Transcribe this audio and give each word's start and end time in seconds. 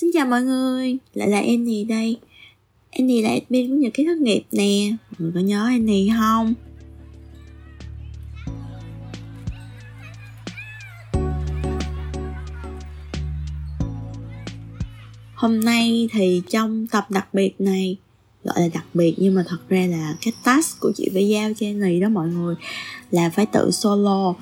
Xin 0.00 0.10
chào 0.14 0.26
mọi 0.26 0.42
người, 0.42 0.98
lại 1.14 1.28
là 1.28 1.38
Annie 1.38 1.84
đây. 1.84 2.16
Annie 2.90 3.22
là 3.22 3.30
admin 3.30 3.70
của 3.70 3.76
Nhật 3.76 3.94
ký 3.94 4.04
thất 4.06 4.18
nghiệp 4.18 4.42
nè. 4.52 4.90
Mọi 4.90 5.18
người 5.18 5.32
có 5.34 5.40
nhớ 5.40 5.66
Annie 5.66 6.14
không? 6.18 6.54
Hôm 15.34 15.60
nay 15.60 16.08
thì 16.12 16.42
trong 16.48 16.86
tập 16.86 17.06
đặc 17.10 17.34
biệt 17.34 17.60
này 17.60 17.96
Gọi 18.44 18.60
là 18.60 18.68
đặc 18.74 18.86
biệt 18.94 19.14
nhưng 19.18 19.34
mà 19.34 19.44
thật 19.48 19.68
ra 19.68 19.86
là 19.86 20.16
cái 20.20 20.32
task 20.44 20.80
của 20.80 20.92
chị 20.96 21.08
phải 21.12 21.28
giao 21.28 21.50
cho 21.56 21.66
Annie 21.66 22.00
đó 22.00 22.08
mọi 22.08 22.28
người 22.28 22.54
Là 23.10 23.30
phải 23.30 23.46
tự 23.46 23.70
solo 23.70 24.34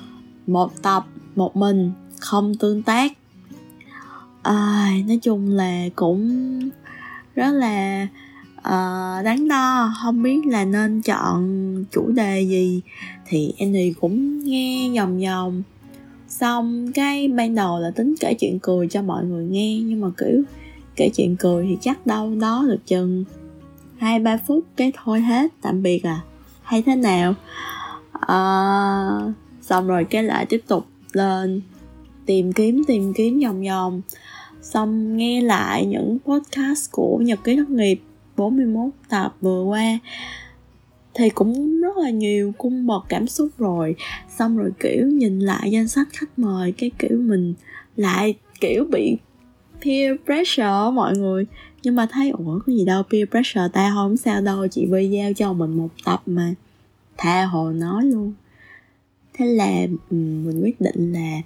Một 0.47 0.81
tập, 0.81 1.05
một 1.35 1.55
mình, 1.55 1.91
không 2.19 2.55
tương 2.55 2.83
tác 2.83 3.11
à, 4.41 4.91
nói 5.07 5.19
chung 5.21 5.49
là 5.49 5.83
cũng 5.95 6.59
rất 7.35 7.51
là 7.51 8.07
ờ, 8.61 9.17
uh, 9.19 9.25
đáng 9.25 9.47
đo. 9.47 9.93
Không 10.01 10.23
biết 10.23 10.45
là 10.45 10.65
nên 10.65 11.01
chọn 11.01 11.83
chủ 11.91 12.11
đề 12.11 12.41
gì 12.41 12.81
thì 13.27 13.53
Annie 13.59 13.93
cũng 14.01 14.43
nghe 14.43 14.89
vòng 14.95 15.19
vòng 15.19 15.63
xong 16.27 16.91
cái 16.91 17.27
ban 17.27 17.55
đầu 17.55 17.79
là 17.79 17.91
tính 17.91 18.15
kể 18.19 18.33
chuyện 18.33 18.59
cười 18.59 18.87
cho 18.87 19.01
mọi 19.01 19.25
người 19.25 19.45
nghe 19.45 19.79
nhưng 19.85 20.01
mà 20.01 20.07
kiểu 20.17 20.43
kể 20.95 21.09
chuyện 21.15 21.35
cười 21.39 21.65
thì 21.69 21.77
chắc 21.81 22.07
đâu 22.07 22.35
đó 22.35 22.65
được 22.67 22.85
chừng 22.85 23.25
hai 23.97 24.19
ba 24.19 24.37
phút 24.37 24.63
cái 24.75 24.91
thôi 25.03 25.21
hết 25.21 25.51
tạm 25.61 25.83
biệt 25.83 26.03
à. 26.03 26.21
Hay 26.63 26.81
thế 26.81 26.95
nào? 26.95 27.35
Uh, 28.15 29.33
xong 29.61 29.87
rồi 29.87 30.03
cái 30.03 30.23
lại 30.23 30.45
tiếp 30.45 30.63
tục 30.67 30.85
lên 31.11 31.61
tìm 32.27 32.53
kiếm 32.53 32.83
tìm 32.87 33.13
kiếm 33.13 33.39
vòng 33.43 33.63
vòng 33.63 34.01
xong 34.61 35.17
nghe 35.17 35.41
lại 35.41 35.85
những 35.85 36.17
podcast 36.25 36.91
của 36.91 37.17
Nhật 37.21 37.39
ký 37.43 37.55
thất 37.55 37.69
nghiệp 37.69 38.01
41 38.37 38.89
tập 39.09 39.35
vừa 39.41 39.63
qua, 39.63 39.99
thì 41.13 41.29
cũng 41.29 41.81
rất 41.81 41.97
là 41.97 42.09
nhiều 42.09 42.53
cung 42.57 42.87
bậc 42.87 43.05
cảm 43.09 43.27
xúc 43.27 43.49
rồi. 43.57 43.95
Xong 44.37 44.57
rồi, 44.57 44.71
kiểu, 44.79 45.07
nhìn 45.07 45.39
lại 45.39 45.71
danh 45.71 45.87
sách 45.87 46.07
khách 46.11 46.39
mời, 46.39 46.71
cái 46.71 46.91
kiểu 46.99 47.17
mình 47.17 47.53
lại, 47.95 48.35
kiểu, 48.59 48.85
bị 48.91 49.17
peer 49.85 50.15
pressure 50.25 50.91
mọi 50.93 51.17
người. 51.17 51.45
Nhưng 51.83 51.95
mà 51.95 52.07
thấy, 52.11 52.29
ủa, 52.29 52.59
có 52.65 52.73
gì 52.73 52.85
đâu, 52.85 53.03
peer 53.03 53.29
pressure 53.29 53.67
ta 53.73 53.91
không 53.93 54.17
sao 54.17 54.41
đâu, 54.41 54.67
chị 54.67 54.85
Vi 54.85 55.09
giao 55.09 55.33
cho 55.33 55.53
mình 55.53 55.77
một 55.77 55.89
tập 56.05 56.21
mà. 56.25 56.53
Tha 57.17 57.45
hồ 57.45 57.69
nói 57.69 58.05
luôn. 58.05 58.33
Thế 59.33 59.45
là 59.45 59.81
ừ, 60.09 60.17
mình 60.17 60.61
quyết 60.63 60.81
định 60.81 61.13
là 61.13 61.41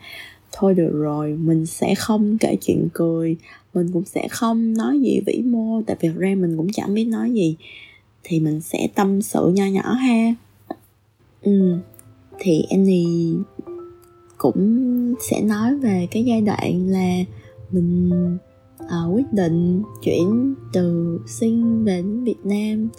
thôi 0.51 0.73
được 0.73 0.91
rồi 0.93 1.37
mình 1.41 1.65
sẽ 1.65 1.95
không 1.95 2.37
kể 2.37 2.55
chuyện 2.61 2.87
cười 2.93 3.37
mình 3.73 3.89
cũng 3.93 4.05
sẽ 4.05 4.27
không 4.27 4.73
nói 4.73 4.99
gì 4.99 5.21
vĩ 5.25 5.41
mô 5.45 5.81
tại 5.87 5.97
vì 5.99 6.09
ra 6.09 6.35
mình 6.35 6.57
cũng 6.57 6.71
chẳng 6.73 6.93
biết 6.93 7.05
nói 7.05 7.31
gì. 7.31 7.55
Thì 8.23 8.39
mình 8.39 8.61
sẽ 8.61 8.87
tâm 8.95 9.21
sự 9.21 9.51
nho 9.53 9.65
nhỏ 9.65 9.93
ha. 9.93 10.35
Ừ 11.41 11.77
thì 12.39 12.65
Annie 12.69 13.33
cũng 14.37 15.13
sẽ 15.19 15.41
nói 15.41 15.77
về 15.77 16.07
cái 16.11 16.23
giai 16.23 16.41
đoạn 16.41 16.87
là 16.87 17.15
mình 17.71 18.11
à, 18.89 19.03
quyết 19.13 19.33
định 19.33 19.83
chuyển 20.03 20.55
từ 20.73 21.19
sinh 21.27 21.85
đến 21.85 22.23
Việt 22.23 22.39
Nam 22.43 22.89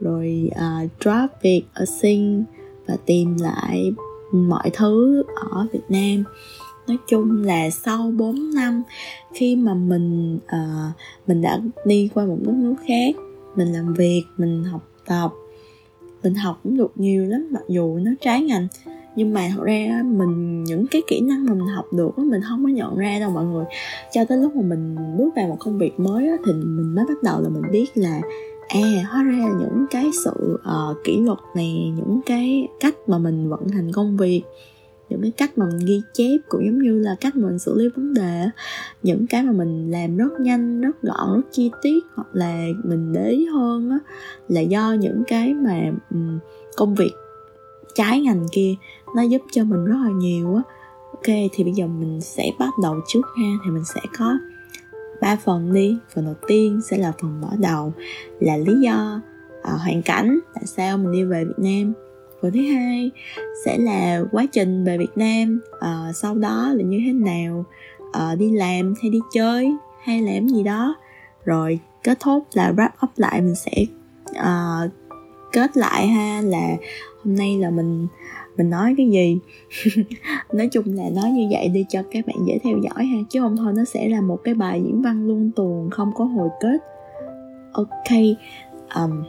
rồi 0.00 0.50
à, 0.54 0.86
drop 1.00 1.30
việc 1.42 1.62
ở 1.74 1.84
sinh 2.00 2.44
và 2.86 2.96
tìm 3.06 3.36
lại 3.40 3.92
mọi 4.32 4.70
thứ 4.72 5.22
ở 5.50 5.66
Việt 5.72 5.84
Nam 5.88 6.24
nói 6.88 6.98
chung 7.08 7.42
là 7.42 7.70
sau 7.70 8.12
4 8.16 8.54
năm 8.54 8.82
khi 9.34 9.56
mà 9.56 9.74
mình 9.74 10.36
uh, 10.36 10.96
mình 11.26 11.42
đã 11.42 11.60
đi 11.86 12.10
qua 12.14 12.24
một 12.24 12.38
đất 12.40 12.54
nước 12.54 12.74
khác 12.88 13.14
mình 13.56 13.72
làm 13.72 13.94
việc 13.94 14.22
mình 14.36 14.64
học 14.64 14.88
tập 15.06 15.30
mình 16.24 16.34
học 16.34 16.60
cũng 16.62 16.76
được 16.76 16.92
nhiều 16.96 17.24
lắm 17.24 17.48
mặc 17.50 17.62
dù 17.68 17.98
nó 17.98 18.10
trái 18.20 18.42
ngành. 18.42 18.68
Nhưng 19.16 19.34
mà 19.34 19.48
thật 19.56 19.62
ra 19.64 20.02
mình 20.04 20.64
những 20.64 20.86
cái 20.86 21.02
kỹ 21.08 21.20
năng 21.20 21.46
mà 21.46 21.54
mình 21.54 21.66
học 21.66 21.84
được 21.92 22.18
mình 22.18 22.40
không 22.48 22.64
có 22.64 22.68
nhận 22.68 22.96
ra 22.96 23.18
đâu 23.20 23.30
mọi 23.30 23.44
người. 23.44 23.64
Cho 24.12 24.24
tới 24.24 24.38
lúc 24.38 24.56
mà 24.56 24.62
mình 24.62 24.96
bước 25.18 25.30
vào 25.36 25.48
một 25.48 25.56
công 25.58 25.78
việc 25.78 26.00
mới 26.00 26.30
thì 26.46 26.52
mình 26.52 26.94
mới 26.94 27.04
bắt 27.08 27.22
đầu 27.22 27.40
là 27.40 27.48
mình 27.48 27.70
biết 27.72 27.86
là 27.94 28.20
à 28.68 28.80
hóa 29.10 29.22
ra 29.22 29.38
là 29.38 29.54
những 29.60 29.86
cái 29.90 30.10
sự 30.24 30.54
uh, 30.54 30.96
kỷ 31.04 31.20
luật 31.20 31.38
này 31.56 31.92
những 31.96 32.20
cái 32.26 32.68
cách 32.80 32.94
mà 33.06 33.18
mình 33.18 33.48
vận 33.48 33.68
hành 33.68 33.92
công 33.92 34.16
việc 34.16 34.42
những 35.08 35.22
cái 35.22 35.30
cách 35.30 35.58
mà 35.58 35.66
mình 35.66 35.86
ghi 35.86 36.02
chép 36.12 36.36
cũng 36.48 36.66
giống 36.66 36.78
như 36.78 36.98
là 36.98 37.16
cách 37.20 37.36
mình 37.36 37.58
xử 37.58 37.74
lý 37.78 37.88
vấn 37.88 38.14
đề 38.14 38.44
những 39.02 39.26
cái 39.26 39.42
mà 39.42 39.52
mình 39.52 39.90
làm 39.90 40.16
rất 40.16 40.40
nhanh 40.40 40.80
rất 40.80 41.02
gọn 41.02 41.34
rất 41.34 41.42
chi 41.52 41.70
tiết 41.82 42.04
hoặc 42.14 42.28
là 42.32 42.66
mình 42.84 43.12
để 43.12 43.30
ý 43.30 43.46
hơn 43.46 43.90
á 43.90 43.98
là 44.48 44.60
do 44.60 44.92
những 44.92 45.22
cái 45.26 45.54
mà 45.54 45.92
công 46.76 46.94
việc 46.94 47.12
trái 47.94 48.20
ngành 48.20 48.46
kia 48.52 48.74
nó 49.16 49.22
giúp 49.22 49.42
cho 49.52 49.64
mình 49.64 49.84
rất 49.84 49.96
là 50.04 50.10
nhiều 50.10 50.54
á. 50.54 50.62
Ok 51.10 51.36
thì 51.52 51.64
bây 51.64 51.72
giờ 51.72 51.86
mình 51.86 52.20
sẽ 52.20 52.50
bắt 52.58 52.70
đầu 52.82 53.00
trước 53.08 53.26
ha. 53.36 53.48
Thì 53.64 53.70
mình 53.70 53.84
sẽ 53.84 54.00
có 54.18 54.38
ba 55.20 55.36
phần 55.36 55.72
đi. 55.72 55.98
Phần 56.14 56.24
đầu 56.24 56.34
tiên 56.46 56.80
sẽ 56.90 56.98
là 56.98 57.12
phần 57.20 57.40
mở 57.40 57.50
đầu 57.58 57.92
là 58.40 58.56
lý 58.56 58.72
do 58.80 59.20
à, 59.62 59.72
hoàn 59.72 60.02
cảnh 60.02 60.38
tại 60.54 60.64
sao 60.66 60.98
mình 60.98 61.12
đi 61.12 61.24
về 61.24 61.44
việt 61.44 61.58
nam 61.58 61.92
phần 62.44 62.52
thứ 62.52 62.60
hai 62.74 63.10
sẽ 63.64 63.78
là 63.78 64.24
quá 64.32 64.46
trình 64.52 64.84
về 64.84 64.98
Việt 64.98 65.16
Nam. 65.16 65.60
À, 65.80 66.12
sau 66.14 66.34
đó 66.34 66.72
là 66.74 66.84
như 66.84 67.00
thế 67.06 67.12
nào? 67.12 67.64
À, 68.12 68.34
đi 68.34 68.50
làm 68.50 68.94
hay 69.02 69.10
đi 69.10 69.18
chơi 69.32 69.76
hay 70.02 70.22
làm 70.22 70.48
gì 70.48 70.62
đó. 70.62 70.96
Rồi 71.44 71.78
kết 72.02 72.20
thúc 72.20 72.44
là 72.52 72.72
wrap 72.72 72.88
up 73.06 73.10
lại 73.16 73.40
mình 73.40 73.54
sẽ 73.54 73.72
uh, 74.30 74.90
kết 75.52 75.76
lại 75.76 76.06
ha 76.06 76.40
là 76.44 76.76
hôm 77.24 77.36
nay 77.36 77.58
là 77.58 77.70
mình 77.70 78.06
mình 78.56 78.70
nói 78.70 78.94
cái 78.96 79.10
gì? 79.10 79.38
Nói 80.52 80.68
chung 80.72 80.84
là 80.86 81.04
nói 81.14 81.30
như 81.30 81.48
vậy 81.50 81.68
đi 81.68 81.86
cho 81.88 82.02
các 82.10 82.26
bạn 82.26 82.36
dễ 82.46 82.58
theo 82.64 82.78
dõi 82.78 83.04
ha 83.04 83.18
chứ 83.30 83.40
không 83.40 83.56
thôi 83.56 83.72
nó 83.76 83.84
sẽ 83.84 84.08
là 84.08 84.20
một 84.20 84.38
cái 84.44 84.54
bài 84.54 84.82
diễn 84.86 85.02
văn 85.02 85.26
luôn 85.26 85.50
tuồng 85.56 85.90
không 85.90 86.12
có 86.14 86.24
hồi 86.24 86.48
kết. 86.60 86.78
Ok 87.72 88.18
um, 88.96 89.22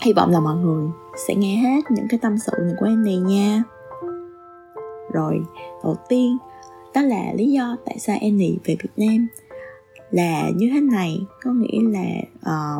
hy 0.00 0.12
vọng 0.12 0.30
là 0.30 0.40
mọi 0.40 0.56
người 0.56 0.88
sẽ 1.16 1.34
nghe 1.34 1.56
hết 1.56 1.90
những 1.90 2.06
cái 2.08 2.18
tâm 2.22 2.38
sự 2.38 2.52
này 2.58 2.74
của 2.80 2.86
em 2.86 3.04
này 3.04 3.16
nha. 3.16 3.62
Rồi 5.12 5.40
đầu 5.84 5.96
tiên 6.08 6.36
đó 6.94 7.02
là 7.02 7.32
lý 7.34 7.52
do 7.52 7.76
tại 7.84 7.98
sao 7.98 8.16
em 8.20 8.38
này 8.38 8.56
về 8.64 8.76
Việt 8.82 9.06
Nam. 9.06 9.26
Là 10.10 10.50
như 10.56 10.70
thế 10.72 10.80
này 10.80 11.20
có 11.42 11.50
nghĩa 11.50 11.80
là 11.82 12.06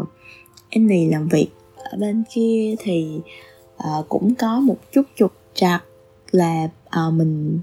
uh, 0.01 0.07
này 0.77 1.09
làm 1.11 1.29
việc 1.29 1.49
ở 1.77 1.99
bên 1.99 2.25
kia 2.35 2.75
thì 2.79 3.21
uh, 3.77 4.09
cũng 4.09 4.35
có 4.35 4.61
một 4.61 4.77
chút 4.93 5.03
trục 5.17 5.33
trặc 5.55 5.85
là 6.31 6.69
uh, 6.89 7.15
mình 7.15 7.59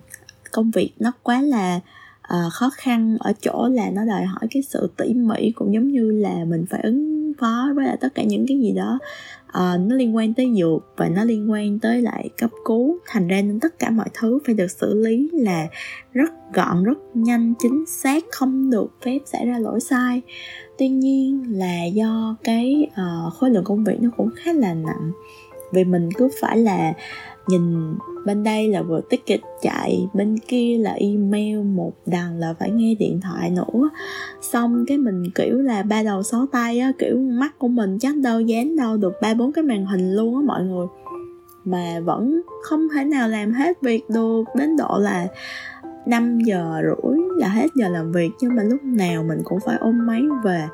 công 0.52 0.72
việc 0.72 0.92
nó 1.00 1.12
quá 1.24 1.42
là 1.42 1.80
uh, 2.34 2.54
khó 2.54 2.70
khăn 2.74 3.18
ở 3.20 3.34
chỗ 3.42 3.68
là 3.68 3.90
nó 3.90 4.06
đòi 4.06 4.24
hỏi 4.24 4.48
cái 4.52 4.64
sự 4.64 4.92
tỉ 4.98 5.14
mỉ 5.14 5.52
cũng 5.52 5.74
giống 5.74 5.88
như 5.88 6.12
là 6.12 6.46
mình 6.48 6.66
phải 6.70 6.82
ứng 6.84 7.23
phó 7.40 7.68
với 7.76 7.86
lại 7.86 7.98
tất 8.02 8.16
cả 8.16 8.24
những 8.24 8.46
cái 8.48 8.60
gì 8.60 8.72
đó. 8.72 9.00
Uh, 9.50 9.80
nó 9.80 9.96
liên 9.96 10.16
quan 10.16 10.34
tới 10.34 10.54
dược 10.58 10.98
và 10.98 11.10
nó 11.10 11.24
liên 11.24 11.52
quan 11.52 11.80
tới 11.80 12.02
lại 12.02 12.30
cấp 12.38 12.50
cứu. 12.66 12.98
Thành 13.08 13.28
ra 13.28 13.42
nên 13.42 13.60
tất 13.60 13.80
cả 13.80 13.90
mọi 13.90 14.08
thứ 14.14 14.40
phải 14.46 14.56
được 14.56 14.72
xử 14.72 14.94
lý 14.94 15.30
là 15.34 15.68
rất 16.14 16.32
gọn 16.54 16.84
rất 16.84 16.98
nhanh 17.14 17.54
chính 17.60 17.86
xác 17.88 18.24
không 18.32 18.70
được 18.70 18.88
phép 19.06 19.20
xảy 19.26 19.46
ra 19.46 19.60
lỗi 19.60 19.80
sai. 19.80 20.22
Tuy 20.78 20.88
nhiên 20.88 21.44
là 21.50 21.86
do 21.86 22.36
cái 22.44 22.88
uh, 22.88 23.34
khối 23.34 23.50
lượng 23.50 23.64
công 23.64 23.84
việc 23.84 24.02
nó 24.02 24.10
cũng 24.18 24.30
khá 24.36 24.54
là 24.54 24.74
nặng. 24.74 25.12
Vì 25.74 25.84
mình 25.84 26.10
cứ 26.12 26.30
phải 26.42 26.58
là 26.58 26.94
nhìn 27.48 27.96
bên 28.26 28.44
đây 28.44 28.68
là 28.68 28.82
vừa 28.82 29.02
ticket 29.02 29.40
chạy, 29.62 30.08
bên 30.14 30.38
kia 30.48 30.78
là 30.78 30.92
email, 30.92 31.60
một 31.60 31.94
đằng 32.06 32.40
là 32.40 32.54
phải 32.60 32.72
nghe 32.72 32.96
điện 33.00 33.20
thoại 33.22 33.50
nữa. 33.50 33.90
Xong 34.42 34.86
cái 34.88 34.98
mình, 34.98 35.24
kiểu 35.36 35.58
là, 35.62 35.84
ba 35.84 36.04
đầu 36.04 36.24
sáu 36.24 36.46
tay 36.52 36.80
á, 36.80 36.92
kiểu 37.00 37.18
mắt 37.18 37.60
của 37.60 37.68
mình 37.68 37.98
chắc 38.00 38.16
đâu 38.18 38.40
dán 38.40 38.76
đâu 38.76 38.98
được 38.98 39.14
ba 39.22 39.34
bốn 39.34 39.52
cái 39.52 39.64
màn 39.64 39.86
hình 39.86 40.16
luôn 40.16 40.36
á 40.36 40.42
mọi 40.46 40.64
người. 40.64 40.88
Mà 41.66 42.00
vẫn 42.00 42.42
không 42.64 42.88
thể 42.96 43.04
nào 43.04 43.30
làm 43.30 43.54
hết 43.54 43.82
việc 43.82 44.10
được, 44.10 44.44
đến 44.56 44.78
độ 44.78 44.98
là 45.00 45.28
5 46.06 46.40
giờ 46.40 46.82
rưỡi 46.84 47.18
là 47.38 47.48
hết 47.48 47.68
giờ 47.76 47.90
làm 47.90 48.12
việc, 48.12 48.30
nhưng 48.42 48.56
mà 48.56 48.64
lúc 48.64 48.84
nào 48.84 49.24
mình 49.24 49.40
cũng 49.44 49.60
phải 49.66 49.78
ôm 49.80 50.08
máy 50.08 50.22
về. 50.44 50.66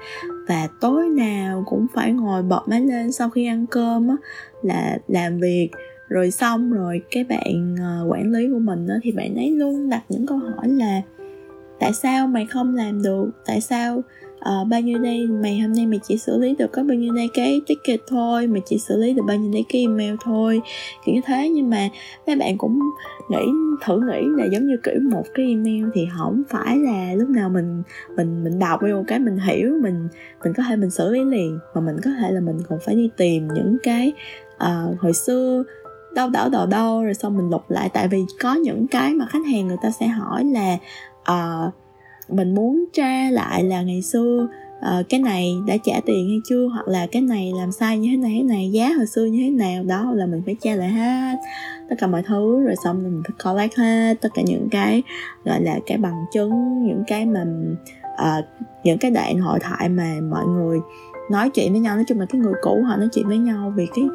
Và 0.47 0.67
tối 0.81 1.09
nào 1.09 1.63
cũng 1.67 1.87
phải 1.93 2.11
ngồi 2.11 2.43
bật 2.43 2.61
máy 2.67 2.81
lên 2.81 3.11
sau 3.11 3.29
khi 3.29 3.45
ăn 3.45 3.65
cơm 3.67 4.07
á, 4.07 4.15
là 4.61 4.97
làm 5.07 5.39
việc 5.39 5.69
rồi 6.09 6.31
xong 6.31 6.71
rồi 6.71 7.01
cái 7.11 7.23
bạn 7.23 7.75
ờ, 7.79 8.05
quản 8.09 8.31
lý 8.31 8.49
của 8.53 8.59
mình 8.59 8.87
đó, 8.87 8.93
thì 9.03 9.11
bạn 9.11 9.35
ấy 9.35 9.51
luôn 9.51 9.89
đặt 9.89 10.03
những 10.09 10.25
câu 10.25 10.37
hỏi 10.37 10.67
là 10.67 11.01
tại 11.79 11.93
sao 11.93 12.27
mày 12.27 12.45
không 12.45 12.75
làm 12.75 13.01
được? 13.01 13.29
Tại 13.45 13.61
sao 13.61 14.03
uh, 14.39 14.67
bao 14.67 14.81
nhiêu 14.81 14.99
đây 14.99 15.27
mày 15.27 15.59
hôm 15.59 15.73
nay 15.73 15.85
mày 15.85 15.99
chỉ 16.07 16.17
xử 16.17 16.37
lý 16.39 16.55
được 16.55 16.71
có 16.71 16.83
bao 16.83 16.97
nhiêu 16.97 17.13
đây 17.13 17.29
cái 17.33 17.61
ticket 17.67 17.99
thôi 18.07 18.47
mày 18.47 18.61
chỉ 18.65 18.77
xử 18.77 18.97
lý 18.97 19.13
được 19.13 19.23
bao 19.27 19.37
nhiêu 19.37 19.51
đây 19.53 19.65
cái 19.69 19.81
email 19.81 20.15
thôi? 20.23 20.61
Kiểu 21.05 21.15
như 21.15 21.21
thế. 21.25 21.49
Nhưng 21.49 21.69
mà 21.69 21.89
mấy 22.27 22.35
bạn 22.35 22.57
cũng 22.57 22.79
nghĩ 23.29 23.45
thử 23.85 23.99
nghĩ 23.99 24.21
là 24.37 24.45
giống 24.45 24.67
như 24.67 24.77
kiểu 24.83 24.99
một 25.11 25.23
cái 25.33 25.45
email 25.45 25.85
thì 25.93 26.07
không 26.17 26.43
phải 26.49 26.77
là 26.77 27.13
lúc 27.13 27.29
nào 27.29 27.49
mình 27.49 27.83
mình 28.15 28.43
mình 28.43 28.59
đọc 28.59 28.79
vô 28.81 29.03
cái 29.07 29.19
mình 29.19 29.37
hiểu 29.37 29.79
mình 29.81 30.07
mình 30.43 30.53
có 30.57 30.63
thể 30.69 30.75
mình 30.75 30.89
xử 30.89 31.11
lý 31.11 31.23
liền 31.23 31.59
mà 31.75 31.81
mình 31.81 31.95
có 32.03 32.11
thể 32.21 32.31
là 32.31 32.39
mình 32.39 32.57
còn 32.69 32.79
phải 32.85 32.95
đi 32.95 33.09
tìm 33.17 33.47
những 33.53 33.77
cái 33.83 34.13
uh, 34.55 34.99
hồi 34.99 35.13
xưa 35.13 35.63
đau 36.15 36.29
đau 36.29 36.49
đau 36.49 36.67
đau 36.67 37.03
rồi 37.03 37.13
xong 37.13 37.37
mình 37.37 37.49
lục 37.49 37.71
lại. 37.71 37.89
Tại 37.93 38.07
vì 38.07 38.25
có 38.41 38.53
những 38.53 38.87
cái 38.87 39.13
mà 39.13 39.25
khách 39.25 39.45
hàng 39.51 39.67
người 39.67 39.77
ta 39.81 39.91
sẽ 39.91 40.07
hỏi 40.07 40.45
là 40.45 40.77
uh, 41.31 41.73
mình 42.29 42.55
muốn 42.55 42.85
tra 42.93 43.29
lại 43.31 43.63
là 43.63 43.81
ngày 43.81 44.01
xưa 44.01 44.47
uh, 44.79 45.09
cái 45.09 45.19
này 45.19 45.55
đã 45.67 45.77
trả 45.83 45.99
tiền 46.05 46.29
hay 46.29 46.39
chưa 46.49 46.67
hoặc 46.67 46.87
là 46.87 47.07
cái 47.11 47.21
này 47.21 47.51
làm 47.59 47.71
sai 47.71 47.97
như 47.97 48.09
thế 48.11 48.17
này 48.17 48.33
thế 48.37 48.43
này 48.43 48.71
giá 48.71 48.89
hồi 48.97 49.05
xưa 49.05 49.25
như 49.25 49.39
thế 49.43 49.49
nào 49.49 49.83
đó 49.83 50.11
là 50.13 50.25
mình 50.25 50.41
phải 50.45 50.55
tra 50.61 50.75
lại 50.75 50.89
hết 50.89 51.37
tất 51.89 51.95
cả 51.99 52.07
mọi 52.07 52.23
thứ. 52.23 52.63
Rồi 52.65 52.75
xong 52.83 53.01
rồi 53.01 53.11
mình 53.11 53.23
phải 53.27 53.53
collect 53.53 53.75
hết 53.75 54.21
tất 54.21 54.29
cả 54.33 54.41
những 54.45 54.67
cái 54.71 55.03
gọi 55.45 55.61
là 55.61 55.79
cái 55.85 55.97
bằng 55.97 56.25
chứng 56.33 56.83
những 56.87 57.03
cái 57.07 57.25
mà 57.25 57.45
uh, 58.13 58.45
những 58.83 58.97
cái 58.97 59.11
đoạn 59.11 59.39
hội 59.39 59.59
thoại 59.59 59.89
mà 59.89 60.15
mọi 60.31 60.45
người 60.45 60.79
nói 61.31 61.49
chuyện 61.49 61.71
với 61.71 61.81
nhau. 61.81 61.95
Nói 61.95 62.05
chung 62.07 62.19
là 62.19 62.25
cái 62.29 62.41
người 62.41 62.53
cũ 62.61 62.83
họ 62.87 62.95
nói 62.95 63.07
chuyện 63.11 63.27
với 63.27 63.37
nhau 63.37 63.73
vì 63.75 63.87
cái 63.95 64.05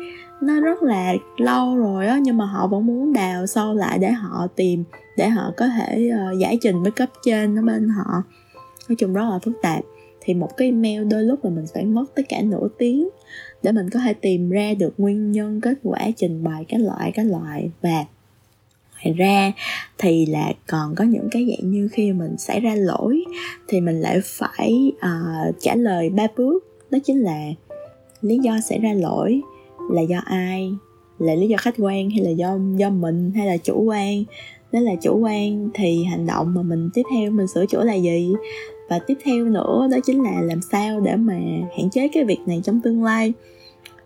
nó 0.46 0.60
rất 0.60 0.82
là 0.82 1.14
lâu 1.36 1.76
rồi 1.76 2.06
á 2.06 2.18
nhưng 2.22 2.36
mà 2.38 2.44
họ 2.44 2.66
vẫn 2.66 2.86
muốn 2.86 3.12
đào 3.12 3.46
sâu 3.46 3.74
lại 3.74 3.98
để 3.98 4.10
họ 4.10 4.46
tìm 4.56 4.84
để 5.16 5.28
họ 5.28 5.52
có 5.56 5.68
thể 5.68 6.10
uh, 6.10 6.38
giải 6.38 6.58
trình 6.60 6.82
với 6.82 6.90
cấp 6.90 7.08
trên 7.24 7.58
ở 7.58 7.62
bên 7.62 7.88
họ. 7.88 8.22
Nói 8.88 8.96
chung 8.98 9.14
rất 9.14 9.24
là 9.30 9.38
phức 9.44 9.54
tạp. 9.62 9.84
Thì 10.20 10.34
một 10.34 10.56
cái 10.56 10.68
email 10.68 11.04
đôi 11.04 11.22
lúc 11.22 11.44
là 11.44 11.50
mình 11.50 11.64
phải 11.74 11.84
mất 11.84 12.04
tất 12.14 12.22
cả 12.28 12.42
nửa 12.42 12.68
tiếng 12.78 13.08
để 13.62 13.72
mình 13.72 13.90
có 13.90 14.00
thể 14.00 14.14
tìm 14.14 14.50
ra 14.50 14.74
được 14.74 14.94
nguyên 14.98 15.32
nhân 15.32 15.60
kết 15.60 15.74
quả 15.82 16.00
trình 16.16 16.44
bày 16.44 16.64
các 16.68 16.80
loại 16.80 17.12
các 17.12 17.26
loại. 17.26 17.70
Và 17.82 18.04
ngoài 18.94 19.14
ra 19.16 19.52
thì 19.98 20.26
là 20.26 20.52
còn 20.66 20.94
có 20.94 21.04
những 21.04 21.28
cái 21.30 21.46
dạng 21.50 21.70
như 21.70 21.88
khi 21.92 22.12
mình 22.12 22.38
xảy 22.38 22.60
ra 22.60 22.74
lỗi 22.74 23.24
thì 23.68 23.80
mình 23.80 24.00
lại 24.00 24.20
phải 24.24 24.92
uh, 24.96 25.54
trả 25.60 25.74
lời 25.74 26.10
ba 26.10 26.26
bước. 26.36 26.64
Đó 26.90 26.98
chính 27.04 27.20
là 27.20 27.40
lý 28.20 28.38
do 28.38 28.60
xảy 28.60 28.78
ra 28.78 28.92
lỗi 28.92 29.40
là 29.90 30.02
do 30.02 30.18
ai? 30.24 30.74
Là 31.18 31.34
lý 31.34 31.48
do 31.48 31.56
khách 31.56 31.74
quan 31.78 32.10
hay 32.10 32.20
là 32.20 32.30
do 32.30 32.58
do 32.76 32.90
mình 32.90 33.32
hay 33.34 33.46
là 33.46 33.56
chủ 33.56 33.82
quan? 33.82 34.24
Nếu 34.72 34.82
là 34.82 34.92
chủ 35.02 35.18
quan 35.18 35.70
thì 35.74 36.04
hành 36.04 36.26
động 36.26 36.54
mà 36.54 36.62
mình 36.62 36.90
tiếp 36.94 37.02
theo 37.10 37.30
mình 37.30 37.46
sửa 37.46 37.66
chữa 37.66 37.84
là 37.84 37.94
gì? 37.94 38.32
Và 38.90 38.98
tiếp 38.98 39.18
theo 39.24 39.44
nữa 39.44 39.88
đó 39.90 39.98
chính 40.06 40.22
là 40.22 40.40
làm 40.40 40.60
sao 40.72 41.00
để 41.00 41.16
mà 41.16 41.38
hạn 41.78 41.90
chế 41.92 42.08
cái 42.08 42.24
việc 42.24 42.40
này 42.46 42.60
trong 42.64 42.80
tương 42.80 43.04
lai. 43.04 43.32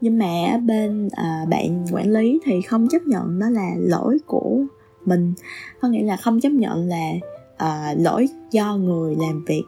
Nhưng 0.01 0.19
mà 0.19 0.61
bên 0.67 1.09
à, 1.13 1.45
bạn 1.51 1.85
quản 1.93 2.11
lý 2.11 2.41
thì 2.45 2.61
không 2.61 2.89
chấp 2.91 3.03
nhận 3.07 3.39
nó 3.39 3.51
là 3.51 3.71
lỗi 3.79 4.19
của 4.27 4.61
mình. 5.05 5.33
Có 5.81 5.89
nghĩa 5.89 6.03
là 6.03 6.17
không 6.17 6.41
chấp 6.41 6.53
nhận 6.53 6.89
là 6.89 7.13
à, 7.57 7.95
lỗi 7.99 8.29
do 8.51 8.77
người 8.77 9.17
làm 9.19 9.45
việc 9.45 9.63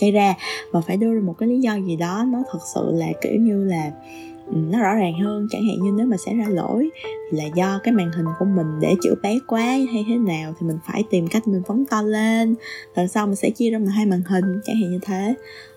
gây 0.00 0.12
ra. 0.12 0.34
Mà 0.72 0.80
phải 0.80 0.96
đưa 0.96 1.14
ra 1.14 1.20
một 1.20 1.34
cái 1.38 1.48
lý 1.48 1.60
do 1.60 1.74
gì 1.74 1.96
đó 1.96 2.24
nó 2.28 2.42
thật 2.52 2.58
sự 2.74 2.90
là 2.92 3.06
kiểu 3.22 3.40
như 3.40 3.64
là 3.64 3.90
nó 4.52 4.78
rõ 4.78 4.94
ràng 4.94 5.20
hơn, 5.20 5.46
chẳng 5.50 5.62
hạn 5.62 5.82
như 5.82 5.90
nếu 5.96 6.06
mà 6.06 6.16
xảy 6.16 6.34
ra 6.34 6.44
lỗi 6.48 6.90
thì 7.30 7.38
là 7.38 7.44
do 7.54 7.80
cái 7.82 7.94
màn 7.94 8.12
hình 8.12 8.26
của 8.38 8.44
mình 8.44 8.66
để 8.80 8.94
chữ 9.02 9.14
bé 9.22 9.38
quá 9.46 9.62
hay 9.62 10.04
thế 10.08 10.16
nào 10.16 10.54
thì 10.60 10.66
mình 10.66 10.78
phải 10.86 11.04
tìm 11.10 11.28
cách 11.28 11.48
mình 11.48 11.62
phóng 11.66 11.84
to 11.90 12.02
lên. 12.02 12.54
Lần 12.94 13.08
sau 13.08 13.26
mình 13.26 13.36
sẽ 13.36 13.50
chia 13.50 13.70
ra 13.70 13.78
hai 13.96 14.06
màn 14.06 14.22
hình, 14.28 14.60
chẳng 14.64 14.76
hạn 14.76 14.90
như 14.90 14.98
thế. 15.02 15.26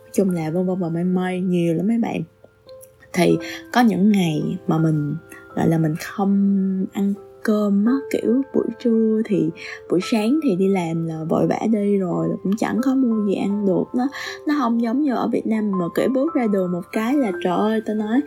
Nói 0.02 0.10
chung 0.14 0.30
là 0.30 0.50
vân 0.50 0.66
vân 0.66 0.80
và 0.80 0.90
mây 0.90 1.04
mây, 1.04 1.40
nhiều 1.40 1.74
lắm 1.74 1.88
mấy 1.88 1.98
bạn. 1.98 2.22
Thì 3.14 3.38
có 3.74 3.82
những 3.82 4.12
ngày 4.12 4.58
mà 4.68 4.78
mình, 4.78 5.16
gọi 5.56 5.68
là 5.68 5.78
mình 5.78 5.96
không 6.00 6.86
ăn 6.94 7.14
cơm 7.44 7.86
á, 7.86 7.94
kiểu 8.12 8.42
buổi 8.54 8.66
trưa 8.80 9.22
thì, 9.26 9.50
buổi 9.90 10.00
sáng 10.04 10.40
thì 10.44 10.56
đi 10.56 10.68
làm 10.68 11.06
là 11.08 11.24
vội 11.30 11.48
vã 11.48 11.60
đi 11.72 11.98
rồi 11.98 12.28
là 12.30 12.36
cũng 12.44 12.58
chẳng 12.58 12.82
có 12.84 12.96
mua 12.96 13.28
gì 13.28 13.36
ăn 13.36 13.66
được 13.66 13.84
nó 13.96 14.08
nó 14.48 14.54
không 14.60 14.82
giống 14.82 15.02
như 15.02 15.16
ở 15.16 15.28
Việt 15.28 15.48
Nam 15.48 15.72
mà 15.72 15.86
kể 15.96 16.08
bước 16.08 16.34
ra 16.34 16.48
đường 16.48 16.72
một 16.72 16.82
cái 16.92 17.16
là 17.16 17.32
trời 17.44 17.58
ơi, 17.58 17.82
tao 17.86 17.96
nói 17.96 18.22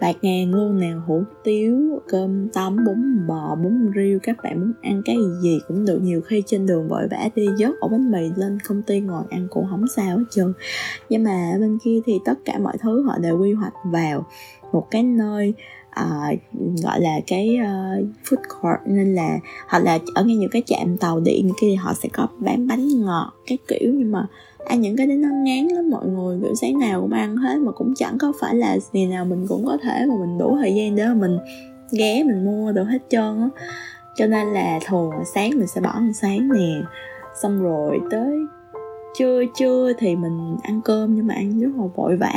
bạc 0.00 0.16
ngàn 0.22 0.54
luôn 0.54 0.80
nào 0.80 1.02
hủ 1.06 1.22
tiếu 1.44 2.00
cơm 2.08 2.48
tấm 2.48 2.76
bún 2.86 3.26
bò 3.26 3.56
bún 3.62 3.92
riêu 3.94 4.18
các 4.22 4.36
bạn 4.42 4.60
muốn 4.60 4.72
ăn 4.82 5.02
cái 5.04 5.16
gì 5.42 5.60
cũng 5.68 5.84
được. 5.84 5.98
Nhiều 6.02 6.20
khi 6.20 6.42
trên 6.46 6.66
đường 6.66 6.88
vội 6.88 7.08
vã 7.10 7.28
đi 7.34 7.46
dớt 7.58 7.70
ổ 7.80 7.88
bánh 7.88 8.10
mì 8.10 8.30
lên 8.36 8.58
công 8.68 8.82
ty 8.82 9.00
ngồi 9.00 9.22
ăn 9.30 9.46
cũng 9.50 9.66
không 9.70 9.84
sao 9.96 10.18
hết 10.18 10.24
trơn. 10.30 10.52
Nhưng 11.08 11.24
mà 11.24 11.52
bên 11.60 11.78
kia 11.84 12.00
thì 12.06 12.12
tất 12.24 12.38
cả 12.44 12.58
mọi 12.58 12.76
thứ 12.80 13.02
họ 13.02 13.18
đều 13.18 13.38
quy 13.38 13.52
hoạch 13.52 13.74
vào 13.84 14.26
một 14.72 14.86
cái 14.90 15.02
nơi 15.02 15.54
À, 15.90 16.32
gọi 16.82 17.00
là 17.00 17.20
cái 17.26 17.58
uh, 17.60 18.06
food 18.24 18.42
court. 18.48 18.80
Nên 18.86 19.14
là 19.14 19.38
hoặc 19.68 19.84
là 19.84 19.98
ở 20.14 20.24
ngay 20.24 20.36
những 20.36 20.50
cái 20.50 20.62
trạm 20.66 20.96
tàu 20.96 21.20
điện 21.20 21.50
kia 21.60 21.66
thì 21.70 21.74
họ 21.74 21.94
sẽ 21.94 22.08
có 22.12 22.26
bán 22.38 22.66
bánh 22.66 22.88
ngọt 23.00 23.32
các 23.46 23.60
kiểu. 23.68 23.92
Nhưng 23.94 24.12
mà 24.12 24.26
ăn 24.64 24.80
những 24.80 24.96
cái 24.96 25.06
đến 25.06 25.22
nó 25.22 25.28
ngán 25.28 25.66
lắm, 25.66 25.90
mọi 25.90 26.06
người, 26.06 26.38
kiểu, 26.42 26.54
sáng 26.54 26.78
nào 26.78 27.00
cũng 27.00 27.12
ăn 27.12 27.36
hết 27.36 27.58
mà 27.58 27.72
cũng 27.72 27.94
chẳng 27.96 28.18
có 28.18 28.32
phải 28.40 28.54
là 28.54 28.76
ngày 28.92 29.06
nào 29.06 29.24
mình 29.24 29.46
cũng 29.48 29.66
có 29.66 29.78
thể 29.82 30.06
mà 30.08 30.14
mình 30.20 30.38
đủ 30.38 30.56
thời 30.60 30.74
gian 30.74 30.96
để 30.96 31.06
mà 31.06 31.14
mình 31.14 31.38
ghé, 31.92 32.22
mình 32.22 32.44
mua 32.44 32.72
đồ 32.72 32.82
hết 32.82 32.98
trơn 33.08 33.40
á. 33.40 33.48
Cho 34.16 34.26
nên 34.26 34.48
là 34.48 34.78
thường 34.86 35.10
sáng 35.34 35.50
mình 35.50 35.66
sẽ 35.66 35.80
bỏ 35.80 35.90
ăn 35.90 36.12
sáng 36.12 36.48
nè, 36.52 36.82
xong 37.42 37.62
rồi 37.62 38.00
tới 38.10 38.38
trưa 39.14 39.44
trưa 39.58 39.92
thì 39.98 40.16
mình 40.16 40.56
ăn 40.62 40.80
cơm 40.84 41.16
nhưng 41.16 41.26
mà 41.26 41.34
ăn 41.34 41.60
rất 41.60 41.68
là 41.76 41.84
vội 41.96 42.16
vã. 42.16 42.32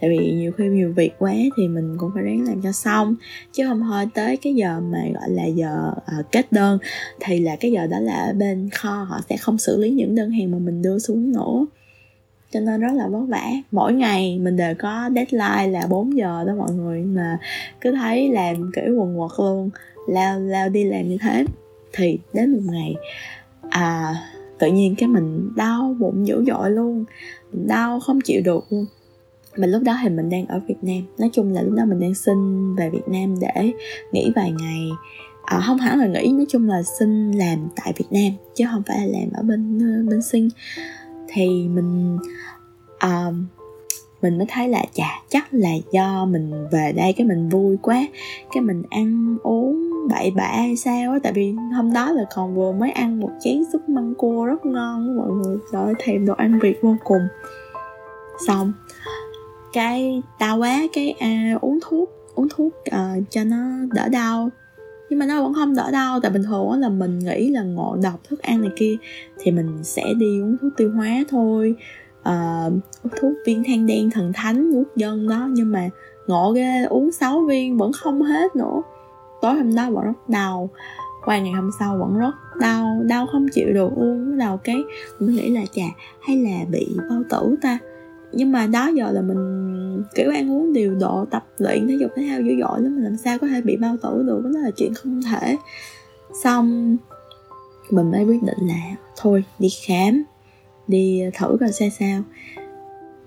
Tại 0.00 0.10
vì 0.10 0.32
nhiều 0.32 0.52
khi 0.52 0.64
nhiều 0.64 0.92
việc 0.92 1.12
quá 1.18 1.32
thì 1.56 1.68
mình 1.68 1.96
cũng 1.98 2.10
phải 2.14 2.22
ráng 2.22 2.44
làm 2.48 2.62
cho 2.62 2.72
xong. 2.72 3.14
Chứ 3.52 3.64
không 3.68 3.80
thôi 3.80 4.08
tới 4.14 4.36
cái 4.36 4.54
giờ 4.54 4.80
mà 4.80 4.98
gọi 5.14 5.30
là 5.30 5.44
giờ 5.44 5.92
uh, 6.20 6.32
kết 6.32 6.52
đơn 6.52 6.78
thì 7.20 7.40
là 7.40 7.56
cái 7.56 7.72
giờ 7.72 7.86
đó 7.86 7.98
là 8.00 8.12
ở 8.12 8.32
bên 8.32 8.70
kho 8.70 8.90
họ 8.90 9.20
sẽ 9.28 9.36
không 9.36 9.58
xử 9.58 9.76
lý 9.76 9.90
những 9.90 10.14
đơn 10.14 10.30
hàng 10.30 10.50
mà 10.50 10.58
mình 10.58 10.82
đưa 10.82 10.98
xuống 10.98 11.32
nữa. 11.32 11.66
Cho 12.52 12.60
nên 12.60 12.80
rất 12.80 12.92
là 12.92 13.08
vất 13.08 13.24
vả. 13.28 13.46
Mỗi 13.70 13.92
ngày 13.92 14.38
mình 14.38 14.56
đều 14.56 14.74
có 14.78 15.10
deadline 15.14 15.66
là 15.66 15.86
4 15.86 16.16
giờ 16.16 16.44
đó 16.46 16.54
mọi 16.54 16.72
người 16.72 17.00
mà 17.00 17.38
cứ 17.80 17.92
thấy 17.92 18.28
làm 18.28 18.70
kiểu 18.76 18.94
quần 18.98 19.18
quật 19.18 19.30
luôn 19.38 19.70
lao 20.08 20.40
lao 20.40 20.68
đi 20.68 20.84
làm 20.84 21.08
như 21.08 21.16
thế. 21.20 21.44
Thì 21.92 22.18
đến 22.32 22.52
một 22.52 22.62
ngày 22.72 22.94
à 23.70 24.14
tự 24.60 24.66
nhiên 24.66 24.94
cái 24.98 25.08
mình 25.08 25.52
đau 25.56 25.96
bụng 25.98 26.26
dữ 26.26 26.44
dội 26.46 26.70
luôn. 26.70 27.04
Mình 27.52 27.66
đau 27.66 28.00
không 28.00 28.20
chịu 28.20 28.42
được 28.44 28.64
luôn. 28.70 28.86
Mình 29.56 29.70
lúc 29.70 29.82
đó 29.82 29.96
thì 30.02 30.08
mình 30.08 30.30
đang 30.30 30.46
ở 30.46 30.60
Việt 30.68 30.78
Nam. 30.82 31.02
Nói 31.18 31.30
chung 31.32 31.52
là 31.52 31.62
lúc 31.62 31.72
đó 31.74 31.84
mình 31.84 32.00
đang 32.00 32.14
xin 32.14 32.74
về 32.74 32.90
Việt 32.90 33.08
Nam 33.08 33.34
để 33.40 33.72
nghỉ 34.12 34.32
vài 34.36 34.52
ngày. 34.52 34.88
À, 35.44 35.60
không 35.66 35.78
hẳn 35.78 35.98
là 35.98 36.06
nghỉ 36.06 36.32
nói 36.32 36.46
chung 36.48 36.68
là 36.68 36.82
xin 36.98 37.32
làm 37.32 37.68
tại 37.76 37.92
Việt 37.96 38.06
Nam 38.10 38.32
chứ 38.54 38.64
không 38.72 38.82
phải 38.86 38.98
là 38.98 39.18
làm 39.18 39.30
ở 39.32 39.42
bên 39.42 39.78
ờ, 39.78 40.10
bên 40.10 40.22
sinh 40.22 40.48
thì 41.28 41.68
mình 41.68 42.18
uh, 43.06 43.34
mình 44.22 44.38
mới 44.38 44.46
thấy 44.50 44.68
là 44.68 44.84
chà 44.92 45.22
chắc 45.28 45.54
là 45.54 45.70
do 45.92 46.24
mình 46.24 46.68
về 46.70 46.92
đây 46.96 47.12
cái 47.12 47.26
mình 47.26 47.48
vui 47.48 47.76
quá 47.82 48.06
cái 48.52 48.62
mình 48.62 48.82
ăn 48.90 49.36
uống 49.42 49.89
bậy 50.08 50.30
bạ 50.30 50.52
hay 50.56 50.76
sao 50.76 51.12
á 51.12 51.18
tại 51.22 51.32
vì 51.32 51.54
hôm 51.76 51.92
đó 51.92 52.12
là 52.12 52.24
còn 52.34 52.54
vừa 52.54 52.72
mới 52.72 52.90
ăn 52.90 53.20
một 53.20 53.30
chén 53.40 53.62
súp 53.72 53.88
măng 53.88 54.14
cua 54.14 54.44
rất 54.44 54.66
ngon 54.66 55.06
đó 55.06 55.22
mọi 55.22 55.30
người 55.30 55.58
trời 55.72 55.82
ơi 55.82 55.94
thèm 55.98 56.26
đồ 56.26 56.34
ăn 56.34 56.58
việt 56.62 56.82
vô 56.82 56.96
cùng. 57.04 57.22
Xong 58.46 58.72
cái 59.72 60.22
đau 60.40 60.58
quá 60.58 60.80
cái 60.92 61.14
à, 61.20 61.58
uống 61.60 61.78
thuốc 61.82 62.10
uống 62.34 62.48
thuốc 62.56 62.72
uh, 62.88 63.24
cho 63.30 63.44
nó 63.44 63.56
đỡ 63.92 64.08
đau. 64.08 64.50
Nhưng 65.10 65.18
mà 65.18 65.26
nó 65.26 65.42
vẫn 65.42 65.54
không 65.54 65.74
đỡ 65.74 65.90
đau 65.92 66.20
tại 66.20 66.30
bình 66.30 66.42
thường 66.42 66.80
là 66.80 66.88
mình 66.88 67.18
nghĩ 67.18 67.50
là 67.50 67.62
ngộ 67.62 67.96
độc 68.02 68.24
thức 68.28 68.42
ăn 68.42 68.60
này 68.60 68.70
kia 68.76 68.96
thì 69.38 69.50
mình 69.50 69.78
sẽ 69.82 70.04
đi 70.18 70.40
uống 70.40 70.56
thuốc 70.60 70.72
tiêu 70.76 70.90
hóa 70.96 71.24
thôi. 71.28 71.74
Uh, 72.20 72.72
thuốc 73.20 73.32
viên 73.46 73.64
than 73.64 73.86
đen 73.86 74.10
thần 74.10 74.32
thánh 74.34 74.70
quốc 74.72 74.96
dân 74.96 75.28
đó 75.28 75.48
nhưng 75.50 75.72
mà 75.72 75.90
ngộ 76.26 76.52
ghê 76.52 76.84
uống 76.84 77.12
6 77.12 77.40
viên 77.40 77.78
vẫn 77.78 77.92
không 77.92 78.22
hết 78.22 78.56
nữa 78.56 78.82
tối 79.42 79.54
hôm 79.54 79.74
đó 79.74 79.90
vẫn 79.90 80.04
rất 80.04 80.28
đau, 80.28 80.70
qua 81.24 81.38
ngày 81.38 81.52
hôm 81.52 81.70
sau 81.78 81.98
vẫn 81.98 82.18
rất 82.18 82.34
đau 82.60 83.02
đau 83.02 83.26
không 83.26 83.46
chịu 83.52 83.72
được 83.72 83.90
uống 83.96 84.38
đầu 84.38 84.56
cái 84.56 84.82
mình 85.18 85.36
nghĩ 85.36 85.50
là, 85.50 85.62
chà, 85.72 85.86
hay 86.22 86.36
là 86.36 86.64
bị 86.70 86.88
bao 87.08 87.22
tử 87.30 87.56
ta. 87.62 87.78
Nhưng 88.32 88.52
mà 88.52 88.66
đó 88.66 88.90
giờ 88.94 89.10
là 89.12 89.22
mình, 89.22 90.04
kiểu, 90.14 90.30
ăn 90.30 90.50
uống 90.50 90.72
điều 90.72 90.94
độ 90.94 91.24
tập 91.30 91.46
luyện 91.58 91.88
thể 91.88 91.94
dục 92.00 92.10
thể 92.16 92.26
thao 92.28 92.40
dữ 92.40 92.52
dội 92.60 92.80
lắm 92.80 93.02
làm 93.02 93.16
sao 93.16 93.38
có 93.38 93.46
thể 93.46 93.60
bị 93.60 93.76
bao 93.76 93.96
tử 94.02 94.22
được? 94.26 94.40
Đó 94.44 94.60
là 94.60 94.70
chuyện 94.76 94.94
không 94.94 95.22
thể. 95.22 95.56
Xong 96.44 96.96
mình 97.90 98.10
mới 98.10 98.24
quyết 98.24 98.42
định 98.42 98.68
là, 98.68 98.96
thôi, 99.16 99.44
đi 99.58 99.68
khám, 99.86 100.22
đi 100.88 101.22
thử 101.34 101.56
coi 101.60 101.72
xem 101.72 101.90
sao. 101.98 102.22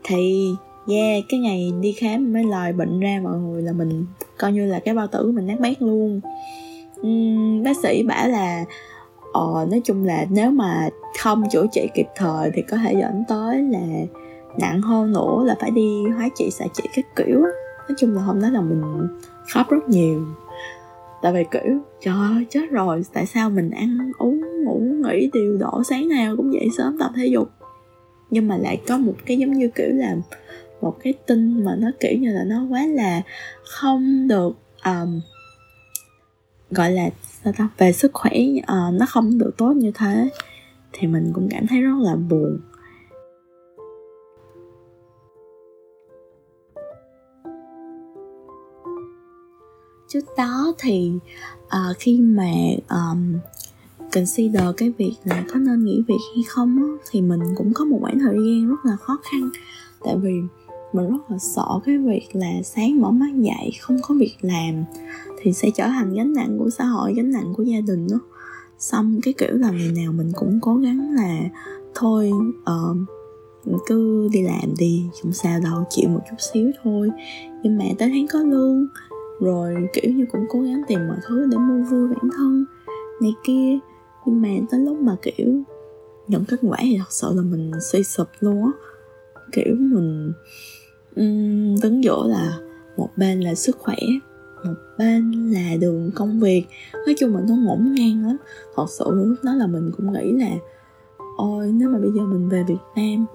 Thì 0.03 0.49
yeah 0.87 1.23
cái 1.29 1.39
ngày 1.39 1.73
đi 1.81 1.91
khám 1.91 2.33
mới 2.33 2.43
lời 2.43 2.73
bệnh 2.73 2.99
ra 2.99 3.19
mọi 3.23 3.37
người 3.37 3.61
là 3.61 3.71
mình 3.73 4.05
coi 4.37 4.51
như 4.51 4.65
là 4.65 4.79
cái 4.79 4.95
bao 4.95 5.07
tử 5.07 5.31
mình 5.31 5.47
nát 5.47 5.59
bét 5.59 5.81
luôn. 5.81 6.21
Uhm, 7.01 7.63
bác 7.63 7.77
sĩ 7.77 8.03
bảo 8.03 8.29
là 8.29 8.65
ờ 9.33 9.67
nói 9.71 9.81
chung 9.83 10.05
là 10.05 10.25
nếu 10.29 10.51
mà 10.51 10.89
không 11.19 11.43
chữa 11.51 11.65
trị 11.71 11.87
kịp 11.93 12.07
thời 12.15 12.51
thì 12.53 12.61
có 12.61 12.77
thể 12.77 12.93
dẫn 12.99 13.23
tới 13.27 13.61
là 13.61 13.79
nặng 14.59 14.81
hơn 14.81 15.11
nữa 15.11 15.43
là 15.45 15.55
phải 15.59 15.71
đi 15.71 16.03
hóa 16.15 16.29
trị 16.35 16.49
xạ 16.51 16.65
trị 16.73 16.83
các 16.95 17.05
kiểu. 17.15 17.41
Nói 17.89 17.95
chung 17.97 18.15
là 18.15 18.21
hôm 18.21 18.41
đó 18.41 18.49
là 18.49 18.61
mình 18.61 18.81
khóc 19.53 19.69
rất 19.69 19.89
nhiều. 19.89 20.25
Tại 21.21 21.33
vì 21.33 21.43
kiểu 21.51 21.77
trời 22.01 22.15
ơi 22.15 22.45
chết 22.49 22.71
rồi 22.71 23.03
tại 23.13 23.25
sao 23.25 23.49
mình 23.49 23.69
ăn 23.69 24.11
uống 24.17 24.63
ngủ 24.63 24.79
nghỉ 24.79 25.29
điều 25.33 25.57
độ 25.57 25.83
sáng 25.83 26.09
nào 26.09 26.35
cũng 26.37 26.53
dậy 26.53 26.67
sớm 26.77 26.97
tập 26.99 27.11
thể 27.15 27.25
dục. 27.25 27.49
Nhưng 28.29 28.47
mà 28.47 28.57
lại 28.57 28.81
có 28.87 28.97
một 28.97 29.13
cái 29.25 29.37
giống 29.37 29.53
như 29.53 29.69
kiểu 29.75 29.89
là 29.89 30.15
một 30.83 30.97
cái 31.03 31.13
tin 31.27 31.65
mà 31.65 31.75
nó 31.75 31.91
kiểu 31.99 32.17
như 32.19 32.33
là 32.33 32.43
nó 32.43 32.63
quá 32.69 32.85
là 32.87 33.21
không 33.63 34.27
được 34.27 34.51
um, 34.85 35.21
gọi 36.71 36.91
là 36.91 37.09
sao 37.43 37.53
ta 37.57 37.69
về 37.77 37.91
sức 37.91 38.11
khỏe 38.13 38.31
uh, 38.57 38.93
nó 38.93 39.05
không 39.09 39.37
được 39.37 39.51
tốt 39.57 39.73
như 39.75 39.91
thế 39.95 40.29
thì 40.91 41.07
mình 41.07 41.31
cũng 41.33 41.47
cảm 41.51 41.67
thấy 41.67 41.81
rất 41.81 41.97
là 41.99 42.15
buồn. 42.15 42.59
Trước 50.07 50.25
đó 50.37 50.73
thì 50.77 51.11
uh, 51.65 51.97
khi 51.99 52.19
mà 52.21 52.51
um, 52.89 53.39
consider 54.11 54.63
cái 54.77 54.93
việc 54.97 55.13
là 55.23 55.43
có 55.53 55.59
nên 55.59 55.85
nghỉ 55.85 56.03
việc 56.07 56.19
hay 56.35 56.43
không 56.47 56.77
á, 56.77 57.05
thì 57.11 57.21
mình 57.21 57.39
cũng 57.57 57.73
có 57.73 57.85
một 57.85 57.97
khoảng 58.01 58.19
thời 58.19 58.35
gian 58.35 58.69
rất 58.69 58.85
là 58.85 58.95
khó 58.95 59.17
khăn. 59.23 59.49
Tại 60.03 60.17
vì 60.17 60.41
mình 60.93 61.09
rất 61.09 61.31
là 61.31 61.37
sợ 61.37 61.79
cái 61.85 61.97
việc 61.97 62.27
là 62.33 62.61
sáng 62.63 63.01
mở 63.01 63.11
mắt 63.11 63.31
dậy 63.35 63.71
không 63.81 63.97
có 64.01 64.15
việc 64.15 64.35
làm 64.41 64.83
thì 65.41 65.53
sẽ 65.53 65.69
trở 65.75 65.87
thành 65.87 66.13
gánh 66.13 66.33
nặng 66.33 66.57
của 66.59 66.69
xã 66.69 66.85
hội 66.85 67.13
gánh 67.13 67.31
nặng 67.31 67.53
của 67.57 67.63
gia 67.63 67.79
đình 67.79 68.07
đó. 68.11 68.19
Xong 68.79 69.19
cái 69.23 69.33
kiểu 69.37 69.57
là 69.57 69.71
ngày 69.71 69.91
nào 69.95 70.11
mình 70.11 70.31
cũng 70.35 70.59
cố 70.61 70.75
gắng 70.75 71.15
là 71.15 71.39
thôi 71.95 72.31
uh, 72.61 72.97
cứ 73.85 74.29
đi 74.31 74.41
làm 74.41 74.73
đi 74.77 75.05
không 75.21 75.33
sao 75.33 75.59
đâu 75.59 75.83
chịu 75.89 76.09
một 76.09 76.19
chút 76.29 76.35
xíu 76.53 76.71
thôi. 76.83 77.09
Nhưng 77.63 77.77
mà 77.77 77.85
tới 77.97 78.09
tháng 78.09 78.25
có 78.33 78.39
lương 78.39 78.87
rồi 79.39 79.75
kiểu 79.93 80.11
như 80.13 80.25
cũng 80.31 80.45
cố 80.49 80.61
gắng 80.61 80.81
tìm 80.87 80.99
mọi 81.07 81.17
thứ 81.27 81.47
để 81.51 81.57
mua 81.57 81.83
vui 81.83 82.07
bản 82.07 82.29
thân 82.35 82.65
này 83.21 83.33
kia. 83.43 83.77
Nhưng 84.25 84.41
mà 84.41 84.49
tới 84.71 84.79
lúc 84.79 84.97
mà 84.97 85.15
kiểu 85.21 85.63
nhận 86.27 86.45
kết 86.45 86.57
quả 86.61 86.77
thì 86.81 86.97
thật 86.97 87.11
sự 87.11 87.27
là 87.33 87.41
mình 87.41 87.71
suy 87.91 88.03
sụp 88.03 88.27
luôn 88.39 88.65
á. 88.65 88.71
Kiểu 89.51 89.75
mình 89.79 90.33
um, 91.15 91.75
đứng 91.81 92.03
dỗ 92.03 92.27
là 92.27 92.57
một 92.97 93.09
bên 93.17 93.41
là 93.41 93.55
sức 93.55 93.77
khỏe 93.79 93.95
một 94.65 94.75
bên 94.97 95.51
là 95.51 95.75
đường 95.79 96.11
công 96.15 96.39
việc. 96.39 96.65
Nói 96.93 97.15
chung 97.19 97.33
mình 97.33 97.45
nó 97.49 97.55
ngổn 97.55 97.93
ngang 97.93 98.27
lắm. 98.27 98.37
Thật 98.75 98.85
sự 98.89 99.05
lúc 99.11 99.37
đó 99.43 99.53
là 99.53 99.67
mình 99.67 99.91
cũng 99.97 100.13
nghĩ 100.13 100.31
là 100.31 100.49
ôi 101.37 101.71
nếu 101.71 101.89
mà 101.89 101.99
bây 101.99 102.11
giờ 102.11 102.21
mình 102.21 102.49
về 102.49 102.63
việt 102.67 102.75
nam 102.95 103.25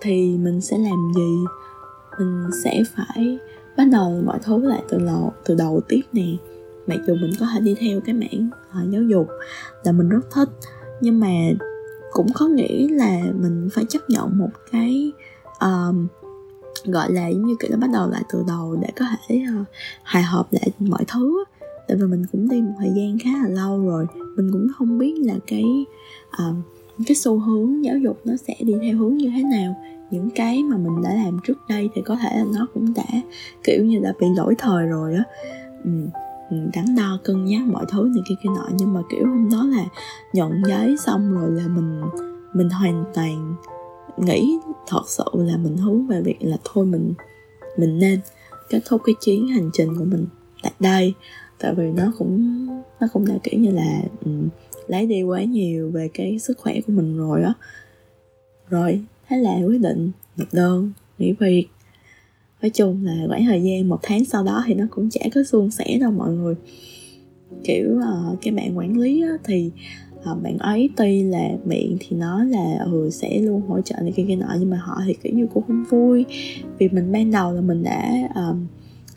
thì 0.00 0.38
mình 0.38 0.60
sẽ 0.60 0.78
làm 0.78 1.12
gì? 1.16 1.44
Mình 2.18 2.50
sẽ 2.64 2.82
phải 2.96 3.38
bắt 3.76 3.84
đầu 3.92 4.22
mọi 4.24 4.38
thứ 4.42 4.58
lại 4.58 4.82
từ 4.88 4.98
đầu 4.98 5.32
từ 5.44 5.54
đầu 5.54 5.80
tiếp 5.88 6.02
nè. 6.12 6.26
Mặc 6.86 6.98
dù 7.06 7.14
mình 7.14 7.30
có 7.40 7.46
thể 7.54 7.60
đi 7.60 7.74
theo 7.80 8.00
cái 8.00 8.14
mảng 8.14 8.50
uh, 8.82 8.90
giáo 8.90 9.02
dục 9.02 9.28
là 9.84 9.92
mình 9.92 10.08
rất 10.08 10.30
thích 10.30 10.48
nhưng 11.00 11.20
mà 11.20 11.32
cũng 12.12 12.26
có 12.34 12.46
nghĩ 12.46 12.88
là 12.88 13.22
mình 13.40 13.68
phải 13.72 13.84
chấp 13.88 13.98
nhận 14.08 14.38
một 14.38 14.50
cái 14.72 15.12
uh, 15.50 15.94
gọi 16.84 17.12
là 17.12 17.28
giống 17.28 17.46
như 17.46 17.54
kiểu 17.60 17.70
nó 17.70 17.76
bắt 17.76 17.90
đầu 17.92 18.10
lại 18.10 18.22
từ 18.32 18.44
đầu 18.48 18.76
để 18.80 18.88
có 18.96 19.04
thể 19.28 19.42
uh, 19.60 19.66
hòa 20.04 20.22
hợp 20.22 20.46
lại 20.50 20.68
mọi 20.78 21.04
thứ 21.08 21.44
tại 21.88 21.96
vì 22.00 22.06
mình 22.06 22.24
cũng 22.32 22.48
đi 22.48 22.60
một 22.60 22.72
thời 22.78 22.90
gian 22.96 23.18
khá 23.18 23.30
là 23.42 23.48
lâu 23.48 23.86
rồi 23.86 24.06
mình 24.36 24.52
cũng 24.52 24.66
không 24.78 24.98
biết 24.98 25.14
là 25.18 25.34
cái 25.46 25.64
uh, 26.26 26.56
cái 27.06 27.14
xu 27.14 27.38
hướng 27.38 27.84
giáo 27.84 27.98
dục 27.98 28.20
nó 28.24 28.34
sẽ 28.36 28.54
đi 28.60 28.74
theo 28.82 28.96
hướng 28.96 29.16
như 29.16 29.30
thế 29.36 29.42
nào. 29.42 29.76
Những 30.10 30.30
cái 30.30 30.62
mà 30.62 30.76
mình 30.76 31.02
đã 31.02 31.14
làm 31.14 31.38
trước 31.44 31.58
đây 31.68 31.90
thì 31.94 32.02
có 32.02 32.16
thể 32.16 32.36
là 32.36 32.44
nó 32.54 32.66
cũng 32.74 32.94
đã 32.94 33.04
kiểu 33.64 33.84
như 33.84 33.98
là 33.98 34.12
bị 34.20 34.26
lỗi 34.36 34.54
thời 34.58 34.86
rồi 34.86 35.14
á. 35.14 35.24
Ừ, 35.84 35.90
đắn 36.74 36.96
đo 36.96 37.18
cân 37.24 37.44
nhắc 37.44 37.62
mọi 37.66 37.84
thứ 37.92 38.10
này 38.14 38.22
kia 38.28 38.34
kia 38.42 38.50
nọ. 38.56 38.68
Nhưng 38.78 38.94
mà 38.94 39.00
kiểu 39.10 39.26
hôm 39.26 39.48
đó 39.50 39.64
là 39.64 39.84
nhận 40.32 40.62
giấy 40.66 40.96
xong 40.96 41.34
rồi 41.34 41.50
là 41.50 41.68
mình 41.68 42.00
mình 42.54 42.70
hoàn 42.70 43.04
toàn 43.14 43.54
nghĩ 44.16 44.58
thật 44.86 45.02
sự 45.06 45.24
là 45.34 45.56
mình 45.56 45.76
hướng 45.76 46.06
về 46.06 46.22
việc 46.22 46.36
là 46.40 46.56
thôi 46.64 46.86
mình 46.86 47.14
mình 47.76 47.98
nên 47.98 48.20
kết 48.68 48.80
thúc 48.86 49.00
cái 49.04 49.14
chuyến 49.24 49.48
hành 49.48 49.70
trình 49.72 49.98
của 49.98 50.04
mình 50.04 50.26
tại 50.62 50.72
đây. 50.80 51.14
Tại 51.58 51.74
vì 51.74 51.90
nó 51.90 52.12
cũng 52.18 52.66
nó 53.00 53.08
cũng 53.12 53.26
đã 53.26 53.34
kiểu 53.42 53.60
như 53.60 53.70
là 53.70 54.02
um, 54.24 54.48
lấy 54.86 55.06
đi 55.06 55.22
quá 55.22 55.44
nhiều 55.44 55.90
về 55.90 56.08
cái 56.14 56.38
sức 56.38 56.58
khỏe 56.58 56.80
của 56.86 56.92
mình 56.92 57.18
rồi 57.18 57.42
á. 57.42 57.52
Rồi 58.68 59.04
thế 59.28 59.36
là 59.36 59.58
quyết 59.66 59.80
định 59.80 60.10
nộp 60.36 60.54
đơn 60.54 60.92
nghỉ 61.18 61.32
việc. 61.32 61.66
Nói 62.62 62.70
chung 62.70 63.04
là 63.04 63.24
khoảng 63.28 63.44
thời 63.44 63.62
gian 63.62 63.88
một 63.88 63.98
tháng 64.02 64.24
sau 64.24 64.44
đó 64.44 64.64
thì 64.66 64.74
nó 64.74 64.84
cũng 64.90 65.10
chả 65.10 65.20
có 65.34 65.42
suôn 65.44 65.70
sẻ 65.70 65.98
đâu 66.00 66.10
mọi 66.10 66.32
người. 66.32 66.54
Kiểu 67.64 67.98
uh, 67.98 68.38
cái 68.42 68.52
bạn 68.52 68.78
quản 68.78 68.98
lý 68.98 69.22
á, 69.22 69.30
thì 69.44 69.70
Ờ, 70.24 70.34
bạn 70.42 70.58
ấy 70.58 70.90
tuy 70.96 71.22
là 71.22 71.48
miệng 71.64 71.96
thì 72.00 72.16
nói 72.16 72.46
là 72.46 72.78
ừ 72.84 73.10
sẽ 73.12 73.38
luôn 73.38 73.62
hỗ 73.68 73.80
trợ 73.80 73.96
này 74.02 74.12
kia 74.16 74.24
kia 74.28 74.36
nọ 74.36 74.46
nhưng 74.58 74.70
mà 74.70 74.76
họ 74.76 75.00
thì 75.06 75.14
kiểu 75.22 75.32
như 75.34 75.46
cũng 75.54 75.62
không 75.66 75.84
vui. 75.90 76.24
Vì 76.78 76.88
mình 76.88 77.12
ban 77.12 77.30
đầu 77.30 77.52
là 77.52 77.60
mình 77.60 77.82
đã 77.82 78.12
um, 78.34 78.66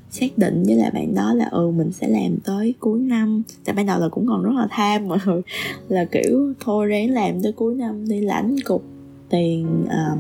xác 0.10 0.38
định 0.38 0.64
với 0.64 0.76
lại 0.76 0.92
bạn 0.92 1.16
đó 1.16 1.34
là 1.34 1.46
ừ 1.46 1.72
mình 1.72 1.92
sẽ 1.92 2.08
làm 2.08 2.38
tới 2.44 2.74
cuối 2.80 3.00
năm. 3.00 3.44
Tại 3.66 3.76
ban 3.76 3.86
đầu 3.86 4.00
là 4.00 4.10
cũng 4.10 4.28
còn 4.28 4.44
rất 4.44 4.52
là 4.56 4.68
tham 4.70 5.08
mọi 5.08 5.18
người 5.26 5.42
là 5.90 6.06
kiểu 6.06 6.54
thôi 6.60 6.88
ráng 6.88 7.10
làm 7.10 7.42
tới 7.42 7.52
cuối 7.52 7.76
năm 7.76 8.08
đi 8.08 8.22
lãnh 8.22 8.56
cục 8.66 8.84
tiền 9.30 9.84
uh, 9.86 10.20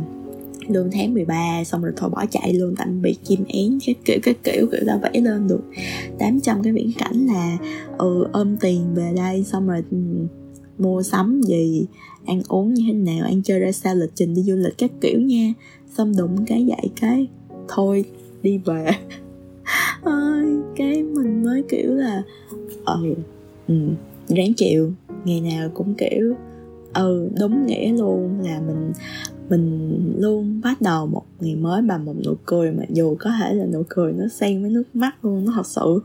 lương 0.69 0.91
tháng 0.91 1.13
13 1.13 1.63
xong 1.63 1.81
rồi 1.83 1.93
thôi 1.97 2.09
bỏ 2.09 2.25
chạy 2.25 2.53
luôn 2.53 2.75
tạm 2.75 3.01
biệt 3.01 3.15
chim 3.23 3.43
én 3.47 3.79
cái 3.85 3.95
kiểu 4.05 4.17
cái 4.23 4.33
kiểu 4.43 4.67
kiểu 4.71 4.81
ta 4.87 4.99
vẽ 5.03 5.19
lên 5.21 5.47
được 5.47 5.61
800 6.19 6.63
cái 6.63 6.73
viễn 6.73 6.91
cảnh 6.97 7.27
là 7.27 7.57
ừ 7.97 8.27
ôm 8.31 8.57
tiền 8.57 8.81
về 8.95 9.13
đây 9.15 9.43
xong 9.43 9.67
rồi 9.67 9.83
mua 10.77 11.03
sắm 11.03 11.41
gì 11.41 11.85
ăn 12.25 12.41
uống 12.47 12.73
như 12.73 12.83
thế 12.87 12.93
nào 12.93 13.25
ăn 13.25 13.41
chơi 13.43 13.59
ra 13.59 13.71
sao 13.71 13.95
lịch 13.95 14.11
trình 14.15 14.33
đi 14.33 14.43
du 14.43 14.55
lịch 14.55 14.77
các 14.77 14.91
kiểu 15.01 15.19
nha. 15.21 15.53
Xong 15.93 16.15
đụng 16.17 16.45
cái 16.45 16.65
dạy 16.65 16.89
cái 17.01 17.27
thôi 17.67 18.05
đi 18.43 18.57
về. 18.57 18.91
Ơi 20.01 20.45
cái 20.75 21.03
mình 21.03 21.43
mới 21.43 21.63
kiểu 21.69 21.93
là 21.93 22.23
ừ, 22.85 23.15
ừ 23.67 23.75
ráng 24.27 24.53
chịu 24.57 24.91
ngày 25.25 25.41
nào 25.41 25.69
cũng 25.73 25.93
kiểu 25.93 26.33
ừ 26.93 27.29
đúng 27.39 27.65
nghĩa 27.65 27.91
luôn 27.91 28.41
là 28.43 28.61
mình 28.67 28.91
mình 29.49 30.13
luôn 30.17 30.61
bắt 30.63 30.81
đầu 30.81 31.07
một 31.07 31.23
ngày 31.39 31.55
mới 31.55 31.81
bằng 31.81 32.05
một 32.05 32.13
nụ 32.25 32.35
cười 32.45 32.71
mà 32.71 32.83
dù 32.89 33.15
có 33.19 33.31
thể 33.39 33.53
là 33.53 33.65
nụ 33.65 33.83
cười 33.89 34.13
nó 34.13 34.27
xen 34.27 34.61
với 34.61 34.71
nước 34.71 34.83
mắt 34.93 35.25
luôn 35.25 35.45
nó 35.45 35.51
thật 35.55 35.67
sự. 35.67 35.99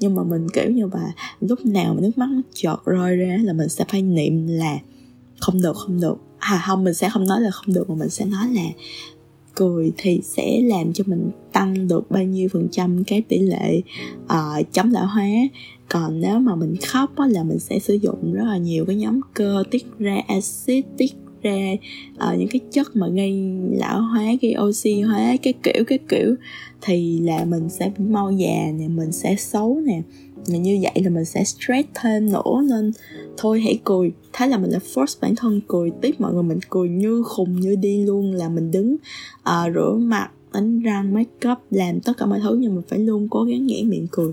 Nhưng 0.00 0.14
mà 0.14 0.22
mình 0.22 0.48
kiểu 0.52 0.70
như 0.70 0.86
bà 0.86 1.14
lúc 1.40 1.66
nào 1.66 1.94
mà 1.94 2.00
nước 2.00 2.18
mắt 2.18 2.28
nó 2.30 2.40
chọt 2.54 2.78
rơi 2.84 3.16
ra 3.16 3.36
là 3.42 3.52
mình 3.52 3.68
sẽ 3.68 3.84
phải 3.88 4.02
niệm 4.02 4.46
là 4.46 4.78
không 5.40 5.62
được 5.62 5.76
không 5.76 6.00
được. 6.00 6.16
À 6.38 6.62
không 6.66 6.84
mình 6.84 6.94
sẽ 6.94 7.10
không 7.10 7.26
nói 7.26 7.40
là 7.40 7.50
không 7.50 7.74
được 7.74 7.90
mà 7.90 7.96
mình 7.96 8.10
sẽ 8.10 8.24
nói 8.24 8.48
là 8.52 8.62
cười 9.54 9.92
thì 9.96 10.20
sẽ 10.24 10.60
làm 10.60 10.92
cho 10.92 11.04
mình 11.06 11.30
tăng 11.52 11.88
được 11.88 12.10
bao 12.10 12.22
nhiêu 12.22 12.48
phần 12.52 12.68
trăm 12.70 13.04
cái 13.04 13.22
tỷ 13.22 13.38
lệ 13.38 13.80
uh, 14.24 14.72
chống 14.72 14.92
lão 14.92 15.06
hóa. 15.06 15.28
Còn 15.88 16.20
nếu 16.20 16.38
mà 16.38 16.54
mình 16.54 16.76
khóc 16.86 17.16
á, 17.16 17.26
là 17.26 17.42
mình 17.42 17.58
sẽ 17.58 17.78
sử 17.78 17.94
dụng 17.94 18.32
rất 18.32 18.44
là 18.44 18.58
nhiều 18.58 18.84
cái 18.86 18.96
nhóm 18.96 19.20
cơ 19.34 19.62
tiết 19.70 19.86
ra 19.98 20.16
axit 20.28 20.84
tiết 20.96 21.12
ra 21.42 21.72
uh, 22.14 22.38
những 22.38 22.48
cái 22.48 22.60
chất 22.70 22.96
mà 22.96 23.08
gây 23.08 23.58
lão 23.70 24.00
hóa 24.00 24.24
gây 24.42 24.54
oxy 24.68 25.00
hóa 25.00 25.36
cái 25.42 25.52
kiểu 25.62 25.84
cái 25.86 25.98
kiểu. 26.08 26.34
Thì 26.82 27.20
là 27.20 27.44
mình 27.44 27.68
sẽ 27.68 27.90
mau 27.98 28.30
già 28.30 28.72
nè 28.78 28.88
mình 28.88 29.12
sẽ 29.12 29.36
xấu 29.36 29.80
nè. 29.84 30.02
Và 30.46 30.56
như 30.56 30.78
vậy 30.82 31.02
là 31.04 31.10
mình 31.10 31.24
sẽ 31.24 31.44
stress 31.44 31.88
thêm 31.94 32.32
nữa 32.32 32.62
nên 32.68 32.92
thôi 33.36 33.60
hãy 33.60 33.78
cười. 33.84 34.12
Thế 34.32 34.46
là 34.46 34.58
mình 34.58 34.70
là 34.70 34.78
force 34.94 35.18
bản 35.20 35.36
thân 35.36 35.60
cười. 35.68 35.90
Tiếp 36.00 36.14
mọi 36.18 36.34
người 36.34 36.42
mình 36.42 36.58
cười 36.70 36.88
như 36.88 37.22
khùng 37.22 37.60
như 37.60 37.76
đi 37.76 38.04
luôn 38.04 38.32
là 38.32 38.48
mình 38.48 38.70
đứng 38.70 38.96
uh, 39.48 39.74
rửa 39.74 39.96
mặt 39.98 40.30
đánh 40.52 40.80
răng 40.80 41.14
make 41.14 41.50
up 41.52 41.58
làm 41.70 42.00
tất 42.00 42.12
cả 42.18 42.26
mọi 42.26 42.40
thứ 42.40 42.56
nhưng 42.60 42.74
mình 42.74 42.84
phải 42.88 42.98
luôn 42.98 43.28
cố 43.28 43.42
gắng 43.42 43.66
nhảy 43.66 43.84
miệng 43.84 44.06
cười. 44.10 44.32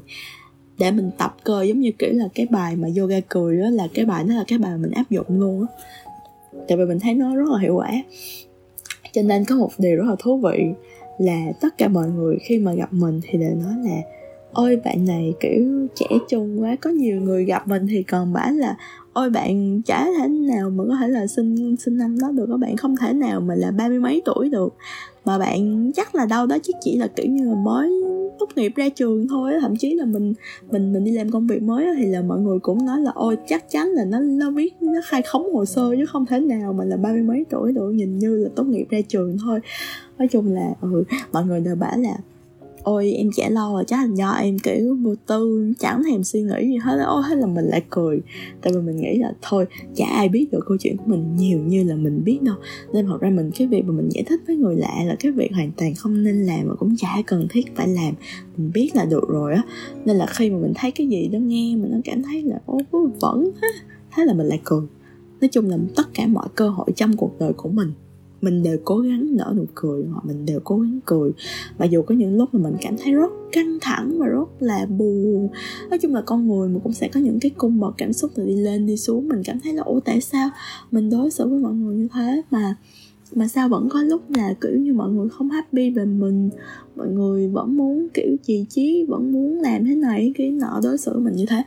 Để 0.79 0.91
mình 0.91 1.11
tập 1.17 1.35
cơ 1.43 1.61
giống 1.61 1.79
như 1.79 1.91
kiểu 1.99 2.09
là 2.13 2.27
cái 2.35 2.45
bài 2.45 2.75
mà 2.75 2.87
yoga 2.97 3.19
cười 3.29 3.57
đó 3.57 3.69
là 3.69 3.87
cái 3.93 4.05
bài 4.05 4.23
đó 4.23 4.35
là 4.35 4.43
cái 4.47 4.59
bài 4.59 4.71
mà 4.71 4.77
mình 4.77 4.91
áp 4.91 5.09
dụng 5.09 5.25
luôn 5.29 5.61
á 5.61 5.67
tại 6.67 6.77
vì 6.77 6.85
mình 6.85 6.99
thấy 6.99 7.13
nó 7.13 7.35
rất 7.35 7.49
là 7.51 7.59
hiệu 7.59 7.75
quả. 7.75 7.91
Cho 9.11 9.21
nên 9.21 9.45
có 9.45 9.55
một 9.55 9.69
điều 9.77 9.95
rất 9.95 10.05
là 10.07 10.15
thú 10.19 10.37
vị 10.37 10.63
là 11.17 11.45
tất 11.61 11.77
cả 11.77 11.87
mọi 11.87 12.09
người 12.09 12.37
khi 12.41 12.59
mà 12.59 12.73
gặp 12.73 12.93
mình 12.93 13.19
thì 13.23 13.39
đều 13.39 13.55
nói 13.55 13.73
là, 13.85 14.01
ôi, 14.53 14.81
bạn 14.85 15.05
này, 15.05 15.33
kiểu, 15.39 15.87
trẻ 15.95 16.05
trung 16.29 16.61
quá, 16.61 16.75
có 16.81 16.89
nhiều 16.89 17.21
người 17.21 17.45
gặp 17.45 17.67
mình 17.67 17.87
thì 17.89 18.03
còn 18.03 18.33
bảo 18.33 18.51
là, 18.51 18.77
ôi, 19.13 19.29
bạn 19.29 19.81
chả 19.81 20.05
thể 20.19 20.27
nào 20.27 20.69
mà 20.69 20.83
có 20.87 20.95
thể 21.01 21.07
là 21.07 21.27
sinh 21.27 21.75
sinh 21.79 21.97
năm 21.97 22.19
đó 22.19 22.31
được 22.31 22.45
các 22.49 22.57
bạn 22.57 22.77
không 22.77 22.95
thể 22.97 23.13
nào 23.13 23.41
mà 23.41 23.55
là 23.55 23.71
ba 23.71 23.87
mươi 23.87 23.99
mấy 23.99 24.21
tuổi 24.25 24.49
được 24.49 24.73
mà 25.25 25.39
bạn 25.39 25.91
chắc 25.95 26.15
là 26.15 26.25
đâu 26.25 26.45
đó 26.45 26.57
chứ 26.63 26.73
chỉ 26.81 26.97
là, 26.97 27.07
kiểu 27.07 27.25
như 27.25 27.49
là, 27.49 27.55
mới 27.55 28.03
tốt 28.43 28.57
nghiệp 28.57 28.71
ra 28.75 28.89
trường 28.89 29.27
thôi 29.27 29.53
thậm 29.61 29.75
chí 29.75 29.93
là 29.93 30.05
mình 30.05 30.33
mình 30.71 30.93
mình 30.93 31.03
đi 31.03 31.11
làm 31.11 31.31
công 31.31 31.47
việc 31.47 31.61
mới 31.63 31.87
thì 31.97 32.05
là 32.05 32.21
mọi 32.21 32.39
người 32.39 32.59
cũng 32.59 32.85
nói 32.85 33.01
là 33.01 33.11
ôi 33.15 33.37
chắc 33.47 33.69
chắn 33.69 33.87
là 33.87 34.05
nó 34.05 34.19
nó 34.19 34.51
viết 34.51 34.73
nó 34.81 35.01
khai 35.05 35.21
khống 35.21 35.53
hồ 35.53 35.65
sơ 35.65 35.95
chứ 35.97 36.05
không 36.05 36.25
thể 36.25 36.39
nào 36.39 36.73
mà 36.73 36.83
là 36.83 36.97
ba 36.97 37.11
mươi 37.11 37.21
mấy 37.21 37.45
tuổi 37.49 37.71
được 37.71 37.91
nhìn 37.91 38.19
như 38.19 38.35
là 38.35 38.49
tốt 38.55 38.63
nghiệp 38.63 38.85
ra 38.89 38.99
trường 39.07 39.37
thôi. 39.37 39.59
Nói 40.17 40.27
chung 40.31 40.53
là 40.53 40.73
ừ, 40.81 41.03
mọi 41.31 41.45
người 41.45 41.59
đều 41.59 41.75
bảo 41.75 41.97
là 41.97 42.17
ôi, 42.83 43.11
em 43.11 43.29
trẻ 43.35 43.49
lo 43.49 43.73
rồi, 43.73 43.83
chắc 43.87 44.09
là 44.09 44.15
do 44.15 44.31
em, 44.31 44.59
kiểu, 44.59 44.97
vô 45.01 45.15
tư, 45.27 45.73
chẳng 45.79 46.03
thèm 46.03 46.23
suy 46.23 46.41
nghĩ 46.41 46.67
gì 46.67 46.77
hết 46.77 47.03
ôi 47.05 47.23
hết 47.23 47.35
là 47.35 47.47
mình 47.47 47.65
lại 47.65 47.83
cười. 47.89 48.21
Tại 48.61 48.73
vì 48.73 48.81
mình 48.81 48.97
nghĩ 48.97 49.17
là 49.17 49.33
thôi, 49.41 49.65
chả 49.95 50.05
ai 50.05 50.29
biết 50.29 50.47
được 50.51 50.59
câu 50.65 50.77
chuyện 50.79 50.97
của 50.97 51.03
mình 51.05 51.35
nhiều 51.35 51.59
như 51.59 51.83
là 51.83 51.95
mình 51.95 52.23
biết 52.23 52.39
đâu. 52.41 52.55
Nên 52.93 53.05
thật 53.05 53.21
ra 53.21 53.29
mình, 53.29 53.51
cái 53.55 53.67
việc 53.67 53.85
mà 53.85 53.93
mình 53.93 54.09
giải 54.11 54.23
thích 54.23 54.41
với 54.47 54.55
người 54.55 54.75
lạ 54.75 54.95
là 55.05 55.15
cái 55.19 55.31
việc 55.31 55.51
hoàn 55.53 55.71
toàn 55.77 55.95
không 55.95 56.23
nên 56.23 56.35
làm 56.35 56.67
và 56.67 56.75
cũng 56.75 56.95
chả 56.97 57.21
cần 57.27 57.47
thiết 57.49 57.75
phải 57.75 57.87
làm. 57.87 58.13
Mình 58.57 58.71
biết 58.73 58.91
là 58.95 59.05
được 59.05 59.27
rồi 59.27 59.53
á. 59.53 59.61
Nên 60.05 60.15
là 60.15 60.25
khi 60.25 60.49
mà 60.49 60.57
mình 60.57 60.73
thấy 60.75 60.91
cái 60.91 61.07
gì 61.07 61.27
đó 61.27 61.39
nghe 61.39 61.75
mình 61.75 61.91
nó 61.91 61.97
cảm 62.03 62.23
thấy 62.23 62.41
là 62.41 62.59
ô 62.65 62.77
vẫn 63.19 63.51
á 63.61 63.67
thế 64.15 64.25
là 64.25 64.33
mình 64.33 64.47
lại 64.47 64.59
cười. 64.63 64.81
Nói 65.41 65.49
chung 65.51 65.69
là 65.69 65.77
tất 65.95 66.13
cả 66.13 66.27
mọi 66.27 66.47
cơ 66.55 66.69
hội 66.69 66.87
trong 66.95 67.17
cuộc 67.17 67.39
đời 67.39 67.53
của 67.53 67.69
mình 67.69 67.91
mình 68.43 68.63
đều 68.63 68.77
cố 68.85 68.97
gắng 68.97 69.27
nở 69.29 69.53
nụ 69.57 69.65
cười, 69.75 70.03
hoặc 70.11 70.25
mình 70.25 70.45
đều 70.45 70.59
cố 70.63 70.77
gắng 70.77 70.99
cười. 71.05 71.31
Mặc 71.79 71.85
dù 71.85 72.01
có 72.01 72.15
những 72.15 72.37
lúc 72.37 72.53
mà 72.53 72.59
mình 72.63 72.75
cảm 72.81 72.95
thấy 72.97 73.13
rất 73.13 73.31
căng 73.51 73.77
thẳng 73.81 74.19
và 74.19 74.27
rất 74.27 74.49
là 74.59 74.85
buồn. 74.85 75.49
Nói 75.89 75.99
chung 75.99 76.15
là 76.15 76.21
con 76.21 76.47
người 76.47 76.69
mà 76.69 76.79
cũng 76.83 76.93
sẽ 76.93 77.07
có 77.07 77.19
những 77.19 77.39
cái 77.39 77.51
cung 77.57 77.79
bậc 77.79 77.93
cảm 77.97 78.13
xúc 78.13 78.31
từ 78.35 78.45
đi 78.45 78.55
lên, 78.55 78.85
đi 78.85 78.97
xuống. 78.97 79.27
Mình 79.27 79.41
cảm 79.45 79.59
thấy 79.59 79.73
là, 79.73 79.83
ủa, 79.83 79.99
tại 79.99 80.21
sao 80.21 80.49
mình 80.91 81.09
đối 81.09 81.31
xử 81.31 81.47
với 81.47 81.59
mọi 81.59 81.73
người 81.73 81.95
như 81.95 82.07
thế 82.13 82.41
mà 82.51 82.75
mà 83.35 83.47
sao 83.47 83.69
vẫn 83.69 83.89
có 83.89 84.03
lúc 84.03 84.31
là, 84.31 84.53
kiểu 84.61 84.77
như, 84.77 84.93
mọi 84.93 85.09
người 85.09 85.29
không 85.29 85.49
happy 85.49 85.89
về 85.89 86.05
mình? 86.05 86.49
Mọi 86.95 87.07
người 87.07 87.47
vẫn 87.47 87.77
muốn, 87.77 88.07
kiểu 88.13 88.35
trì 88.43 88.65
trí 88.69 89.05
vẫn 89.07 89.31
muốn 89.31 89.61
làm 89.61 89.85
thế 89.85 89.95
này, 89.95 90.31
cái 90.35 90.51
nọ, 90.51 90.79
đối 90.83 90.97
xử 90.97 91.19
mình 91.19 91.35
như 91.35 91.45
thế. 91.45 91.63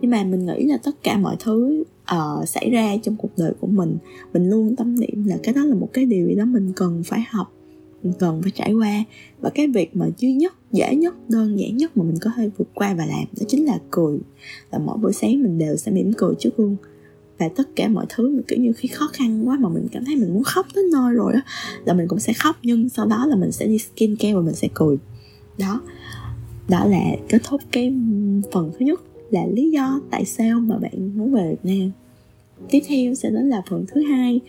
Nhưng 0.00 0.10
mà 0.10 0.24
mình 0.24 0.46
nghĩ 0.46 0.66
là 0.66 0.76
tất 0.76 1.02
cả 1.02 1.18
mọi 1.18 1.36
thứ 1.40 1.84
uh, 2.14 2.48
xảy 2.48 2.70
ra 2.70 2.96
trong 3.02 3.16
cuộc 3.16 3.30
đời 3.36 3.52
của 3.60 3.66
mình. 3.66 3.96
Mình 4.32 4.50
luôn 4.50 4.76
tâm 4.76 5.00
niệm 5.00 5.24
là 5.24 5.38
cái 5.42 5.54
đó 5.54 5.64
là 5.64 5.74
một 5.74 5.88
cái 5.92 6.04
điều 6.04 6.26
gì 6.26 6.34
đó 6.34 6.44
mình 6.44 6.72
cần 6.76 7.02
phải 7.02 7.24
học 7.30 7.52
mình 8.02 8.12
cần 8.18 8.42
phải 8.42 8.50
trải 8.50 8.72
qua. 8.72 9.04
Và 9.40 9.50
cái 9.50 9.66
việc 9.66 9.96
mà 9.96 10.06
duy 10.18 10.32
nhất 10.32 10.54
dễ 10.72 10.96
nhất 10.96 11.14
đơn 11.30 11.58
giản 11.58 11.76
nhất 11.76 11.96
mà 11.96 12.04
mình 12.04 12.16
có 12.20 12.30
thể 12.36 12.50
vượt 12.58 12.68
qua 12.74 12.94
và 12.94 13.06
làm 13.06 13.24
đó 13.40 13.46
chính 13.48 13.64
là 13.64 13.78
cười. 13.90 14.18
Là 14.72 14.78
mỗi 14.78 14.98
buổi 14.98 15.12
sáng 15.12 15.42
mình 15.42 15.58
đều 15.58 15.76
sẽ 15.76 15.92
mỉm 15.92 16.12
cười 16.16 16.34
trước 16.38 16.56
gương. 16.56 16.76
Và 17.38 17.48
tất 17.48 17.68
cả 17.76 17.88
mọi 17.88 18.06
thứ 18.08 18.42
kiểu 18.48 18.58
như 18.58 18.72
khi 18.72 18.88
khó 18.88 19.06
khăn 19.12 19.48
quá 19.48 19.56
mà 19.60 19.68
mình 19.68 19.86
cảm 19.92 20.04
thấy 20.04 20.16
mình 20.16 20.34
muốn 20.34 20.44
khóc 20.44 20.66
tới 20.74 20.84
nơi 20.92 21.14
rồi 21.14 21.32
đó 21.32 21.40
là 21.84 21.94
mình 21.94 22.08
cũng 22.08 22.18
sẽ 22.18 22.32
khóc. 22.32 22.56
Nhưng 22.62 22.88
sau 22.88 23.06
đó 23.06 23.26
là 23.26 23.36
mình 23.36 23.52
sẽ 23.52 23.66
đi 23.66 23.78
skin 23.78 24.16
care 24.16 24.34
và 24.34 24.40
mình 24.40 24.54
sẽ 24.54 24.68
cười. 24.74 24.96
Đó. 25.58 25.80
Đó 26.68 26.84
là 26.84 27.00
kết 27.28 27.42
thúc 27.44 27.60
cái 27.72 27.94
phần 28.52 28.70
thứ 28.78 28.86
nhất 28.86 29.00
là 29.30 29.46
lý 29.52 29.70
do 29.70 30.00
tại 30.10 30.24
sao 30.24 30.60
mà 30.60 30.78
bạn 30.78 31.18
muốn 31.18 31.34
về 31.34 31.56
Việt 31.62 31.78
Nam 31.78 31.90
tiếp 32.70 32.80
theo 32.88 33.14
sẽ 33.14 33.30
đến 33.30 33.48
là 33.48 33.62
phần 33.70 33.84
thứ 33.88 34.02
hai 34.02 34.40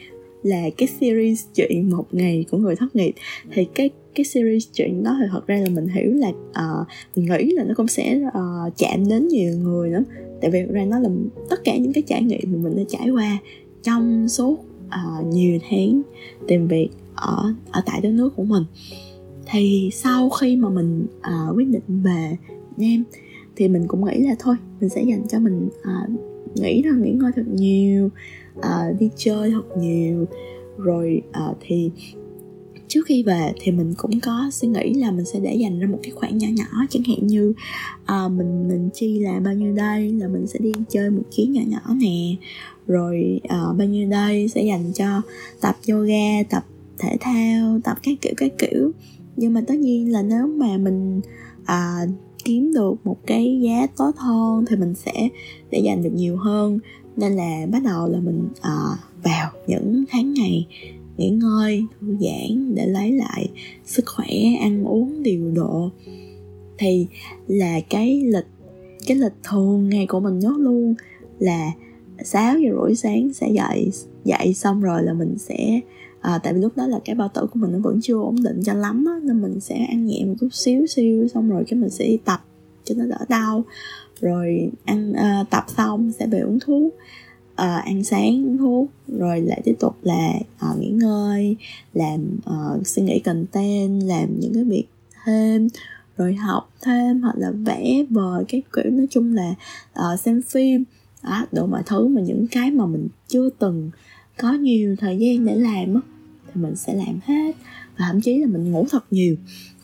là 0.44 0.70
cái 0.78 0.88
series 0.88 1.46
chuyện 1.56 1.90
một 1.90 2.06
ngày 2.12 2.46
của 2.52 2.58
người 2.58 2.76
thất 2.76 2.96
nghiệp. 2.96 3.14
Thì 3.52 3.66
cái 3.76 3.90
cái 4.16 4.26
series 4.26 4.68
chuyện 4.74 5.04
đó 5.04 5.18
thì 5.22 5.28
thật 5.32 5.48
ra 5.48 5.58
là 5.58 5.70
mình 5.70 5.88
hiểu 5.88 6.14
là 6.14 6.30
uh, 6.30 6.88
mình 7.16 7.26
nghĩ 7.26 7.52
là 7.52 7.64
nó 7.64 7.74
cũng 7.78 7.88
sẽ 7.88 8.22
uh, 8.28 8.78
chạm 8.78 9.08
đến 9.10 9.28
nhiều 9.28 9.58
người 9.58 9.90
lắm. 9.90 10.04
Tại 10.42 10.52
vì 10.52 10.64
ra 10.64 10.86
nó 10.86 11.00
là 11.00 11.10
tất 11.50 11.64
cả 11.64 11.78
những 11.78 11.94
cái 11.94 12.02
trải 12.08 12.24
nghiệm 12.24 12.42
mà 12.46 12.58
mình 12.58 12.76
đã 12.78 12.84
trải 12.90 13.10
qua 13.10 13.38
trong 13.84 14.30
suốt 14.30 14.66
uh, 14.86 15.26
nhiều 15.28 15.60
tháng 15.70 16.02
tìm 16.48 16.68
việc 16.68 16.90
ở 17.16 17.54
ở 17.72 17.82
tại 17.86 18.02
đất 18.02 18.12
nước 18.12 18.36
của 18.36 18.44
mình. 18.44 18.64
Thì 19.46 19.90
sau 19.94 20.30
khi 20.30 20.56
mà 20.56 20.70
mình 20.70 21.06
uh, 21.18 21.58
quyết 21.58 21.68
định 21.68 22.02
về 22.04 22.38
Nam 22.78 23.04
thì 23.56 23.68
mình 23.68 23.88
cũng 23.88 24.06
nghĩ 24.06 24.24
là 24.24 24.36
thôi 24.40 24.56
mình 24.82 24.90
sẽ 24.90 25.04
dành 25.04 25.24
cho 25.30 25.40
mình 25.40 25.68
uh, 25.68 26.20
nghĩ 26.56 26.82
rằng 26.82 27.02
nghỉ 27.02 27.12
ngơi 27.12 27.32
thật 27.36 27.48
nhiều 27.54 28.10
uh, 28.58 29.00
đi 29.00 29.10
chơi 29.16 29.52
thật 29.52 29.78
nhiều. 29.80 30.26
Rồi 30.78 31.22
uh, 31.50 31.58
thì 31.62 31.92
trước 32.88 33.06
khi 33.06 33.24
về 33.24 33.54
thì 33.62 33.72
mình 33.72 33.94
cũng 33.98 34.20
có 34.20 34.50
suy 34.52 34.68
nghĩ 34.68 34.94
là 34.94 35.12
mình 35.12 35.26
sẽ 35.26 35.40
để 35.40 35.56
dành 35.56 35.80
ra 35.80 35.88
một 35.88 36.00
cái 36.04 36.12
khoản 36.12 36.38
nhỏ 36.38 36.48
nhỏ 36.56 36.86
chẳng 36.90 37.04
hạn 37.04 37.28
như 37.28 37.54
uh, 38.02 38.32
mình 38.32 38.68
mình 38.68 38.90
chi 38.94 39.20
là 39.20 39.40
bao 39.40 39.54
nhiêu 39.54 39.74
đây 39.74 40.12
là 40.12 40.28
mình 40.28 40.48
sẽ 40.48 40.60
đi 40.60 40.72
chơi 40.90 41.10
một 41.10 41.24
chuyến 41.36 41.54
nhỏ 41.54 41.62
nhỏ 41.68 41.96
nè. 41.96 42.36
Rồi 42.88 43.42
uh, 43.46 43.78
bao 43.78 43.88
nhiêu 43.88 44.10
đây 44.10 44.48
sẽ 44.48 44.64
dành 44.64 44.94
cho 44.94 45.22
tập 45.62 45.76
yoga 45.90 46.44
tập 46.50 46.64
thể 47.00 47.18
thao 47.20 47.80
tập 47.84 47.98
các 48.04 48.22
kiểu 48.22 48.34
các 48.38 48.52
kiểu. 48.58 48.92
Nhưng 49.36 49.54
mà 49.54 49.62
tất 49.68 49.76
nhiên 49.76 50.12
là 50.12 50.22
nếu 50.22 50.48
mà 50.48 50.78
mình 50.78 51.22
uh, 51.62 52.10
kiếm 52.46 52.74
được 52.74 52.96
một 53.04 53.18
cái 53.26 53.60
giá 53.62 53.88
tốt 53.98 54.12
hơn 54.18 54.66
thì 54.70 54.76
mình 54.76 54.94
sẽ 54.96 55.30
để 55.72 55.80
dành 55.80 56.04
được 56.04 56.14
nhiều 56.14 56.38
hơn. 56.38 56.80
Nên 57.18 57.32
là 57.32 57.66
bắt 57.72 57.84
đầu 57.84 58.08
là 58.08 58.20
mình 58.20 58.48
à, 58.62 58.78
vào 59.24 59.52
những 59.68 60.04
tháng 60.10 60.34
ngày 60.34 60.68
nghỉ 61.18 61.30
ngơi 61.30 61.86
thư 62.02 62.08
giãn 62.20 62.76
để 62.76 62.86
lấy 62.86 63.12
lại 63.12 63.50
sức 63.86 64.06
khỏe 64.06 64.28
ăn 64.60 64.86
uống 64.86 65.24
điều 65.24 65.52
độ. 65.52 65.90
Thì 66.78 67.08
là 67.48 67.80
cái 67.90 68.22
lịch 68.22 68.48
cái 69.08 69.18
lịch 69.18 69.34
thường 69.44 69.90
ngày 69.90 70.08
của 70.08 70.20
mình 70.20 70.40
nhớ 70.40 70.54
luôn 70.58 70.96
là 71.40 71.72
6 72.24 72.60
giờ 72.60 72.70
rưỡi 72.82 72.96
sáng 72.96 73.34
sẽ 73.34 73.52
dậy 73.52 73.92
dậy 74.26 74.54
xong 74.54 74.82
rồi 74.82 75.04
là 75.04 75.14
mình 75.14 75.36
sẽ 75.38 75.80
à, 76.24 76.40
tại 76.44 76.54
vì 76.54 76.62
lúc 76.62 76.78
đó 76.78 76.88
là 76.88 77.00
cái 77.06 77.16
bao 77.16 77.30
tử 77.34 77.48
của 77.54 77.60
mình 77.60 77.72
nó 77.72 77.80
vẫn 77.80 78.00
chưa 78.02 78.18
ổn 78.18 78.36
định 78.44 78.62
cho 78.66 78.74
lắm 78.74 79.06
á, 79.06 79.20
nên 79.24 79.42
mình 79.42 79.60
sẽ 79.60 79.76
ăn 79.76 80.06
nhẹ 80.06 80.26
một 80.26 80.34
chút 80.40 80.54
xíu 80.54 80.88
xíu 80.88 81.28
xong 81.28 81.50
rồi 81.50 81.64
cái 81.68 81.80
mình 81.80 81.90
sẽ 81.90 82.08
đi 82.08 82.18
tập 82.26 82.46
cho 82.84 82.96
nó 82.98 83.06
đỡ 83.06 83.26
đau. 83.30 83.64
Rồi 84.22 84.72
ăn 84.86 85.12
uh, 85.12 85.50
tập 85.50 85.64
xong 85.78 86.12
sẽ 86.12 86.28
về 86.28 86.40
uống 86.40 86.60
thuốc 86.60 86.94
uh, 87.52 87.84
ăn 87.86 88.04
sáng 88.04 88.46
uống 88.46 88.58
thuốc 88.58 88.90
rồi 89.08 89.42
lại 89.42 89.62
tiếp 89.66 89.76
tục 89.80 89.96
là 90.02 90.34
uh, 90.72 90.80
nghỉ 90.80 90.90
ngơi 90.90 91.56
làm 91.94 92.38
uh, 92.50 92.88
suy 92.88 93.02
nghĩ 93.02 93.20
content 93.20 94.04
làm 94.04 94.40
những 94.40 94.54
cái 94.54 94.64
việc 94.64 94.86
thêm 95.26 95.68
rồi 96.18 96.34
học 96.34 96.70
thêm 96.82 97.22
hoặc 97.22 97.36
là 97.38 97.52
vẽ 97.52 98.04
vời 98.10 98.44
cái 98.48 98.64
kiểu 98.76 98.92
nói 98.92 99.08
chung 99.10 99.34
là 99.34 99.56
uh, 99.92 100.20
xem 100.20 100.42
phim. 100.42 100.84
Đó 101.24 101.46
đủ 101.52 101.66
mọi 101.66 101.84
thứ 101.86 102.08
mà 102.08 102.22
những 102.22 102.48
cái 102.52 102.72
mà 102.72 102.86
mình 102.86 103.08
chưa 103.28 103.50
từng 103.60 103.92
có 104.38 104.54
nhiều 104.54 104.96
thời 105.00 105.18
gian 105.18 105.46
để 105.46 105.56
làm 105.56 105.96
á 105.96 106.02
thì 106.54 106.62
mình 106.62 106.76
sẽ 106.76 106.94
làm 106.94 107.20
hết. 107.26 107.52
Và 107.98 108.06
thậm 108.08 108.22
chí 108.22 108.38
là 108.38 108.48
mình 108.48 108.72
ngủ 108.72 108.86
thật 108.90 109.06
nhiều. 109.12 109.36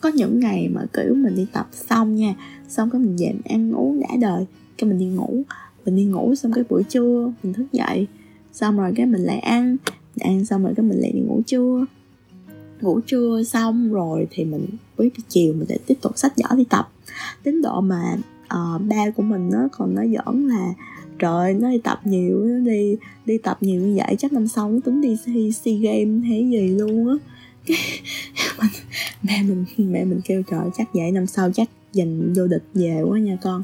Có 0.01 0.10
những 0.10 0.39
ngày 0.39 0.69
mà 0.73 0.82
kiểu 0.93 1.15
mình 1.15 1.36
đi 1.36 1.45
tập 1.53 1.69
xong 1.71 2.15
nha 2.15 2.36
xong 2.67 2.89
cái 2.89 3.01
mình 3.01 3.15
về 3.19 3.27
mình 3.32 3.41
ăn 3.43 3.71
uống 3.71 3.99
đã 3.99 4.08
đời 4.19 4.45
cái 4.77 4.89
mình 4.89 4.99
đi 4.99 5.05
ngủ. 5.05 5.43
Mình 5.86 5.95
đi 5.95 6.05
ngủ 6.05 6.36
xong 6.36 6.53
cái 6.53 6.63
buổi 6.69 6.84
trưa 6.84 7.34
mình 7.43 7.53
thức 7.53 7.65
dậy 7.71 8.08
xong 8.53 8.77
rồi 8.77 8.93
cái 8.95 9.05
mình 9.05 9.21
lại 9.21 9.39
ăn. 9.39 9.77
Ăn 10.19 10.45
xong 10.45 10.63
rồi 10.63 10.73
cái 10.75 10.86
mình 10.86 10.99
lại 10.99 11.12
đi 11.12 11.19
ngủ 11.19 11.41
trưa. 11.47 11.86
Ngủ 12.82 12.99
trưa 12.99 13.43
xong 13.43 13.93
rồi 13.93 14.27
thì 14.32 14.45
mình 14.45 14.65
buổi 14.97 15.12
chiều 15.27 15.53
mình 15.53 15.69
lại 15.69 15.79
tiếp 15.86 15.95
tục 16.01 16.17
sách 16.17 16.34
giỏ 16.36 16.55
đi 16.55 16.63
tập. 16.69 16.89
Đến 17.43 17.62
độ 17.62 17.82
mà 17.82 18.17
uh, 18.43 18.82
ba 18.82 19.10
của 19.15 19.23
mình 19.23 19.49
nó 19.49 19.67
còn 19.71 19.95
nói 19.95 20.13
giỡn 20.15 20.47
là 20.47 20.73
trời 21.19 21.53
nó 21.53 21.69
đi 21.69 21.77
tập 21.84 21.99
nhiều 22.03 22.45
nó 22.45 22.60
đi 22.71 22.97
đi 23.25 23.38
tập 23.38 23.58
nhiều 23.62 23.82
như 23.82 23.95
vậy 23.97 24.15
chắc 24.19 24.34
năm 24.34 24.47
sau 24.47 24.69
nó 24.69 24.79
tính 24.86 25.01
đi 25.01 25.17
thi 25.25 25.51
sea 25.51 25.73
games 25.82 26.23
hay 26.23 26.49
gì 26.49 26.67
luôn 26.67 27.08
á. 27.08 27.15
Mình, 28.60 28.71
mẹ 29.23 29.43
mình 29.43 29.65
mẹ 29.77 30.05
mình 30.05 30.21
kêu 30.25 30.43
trời 30.51 30.69
chắc 30.77 30.88
vậy 30.93 31.12
năm 31.12 31.27
sau 31.27 31.51
chắc 31.51 31.69
giành 31.91 32.34
vô 32.36 32.47
địch 32.47 32.63
về 32.73 33.01
quá 33.01 33.19
nha 33.19 33.38
con. 33.41 33.63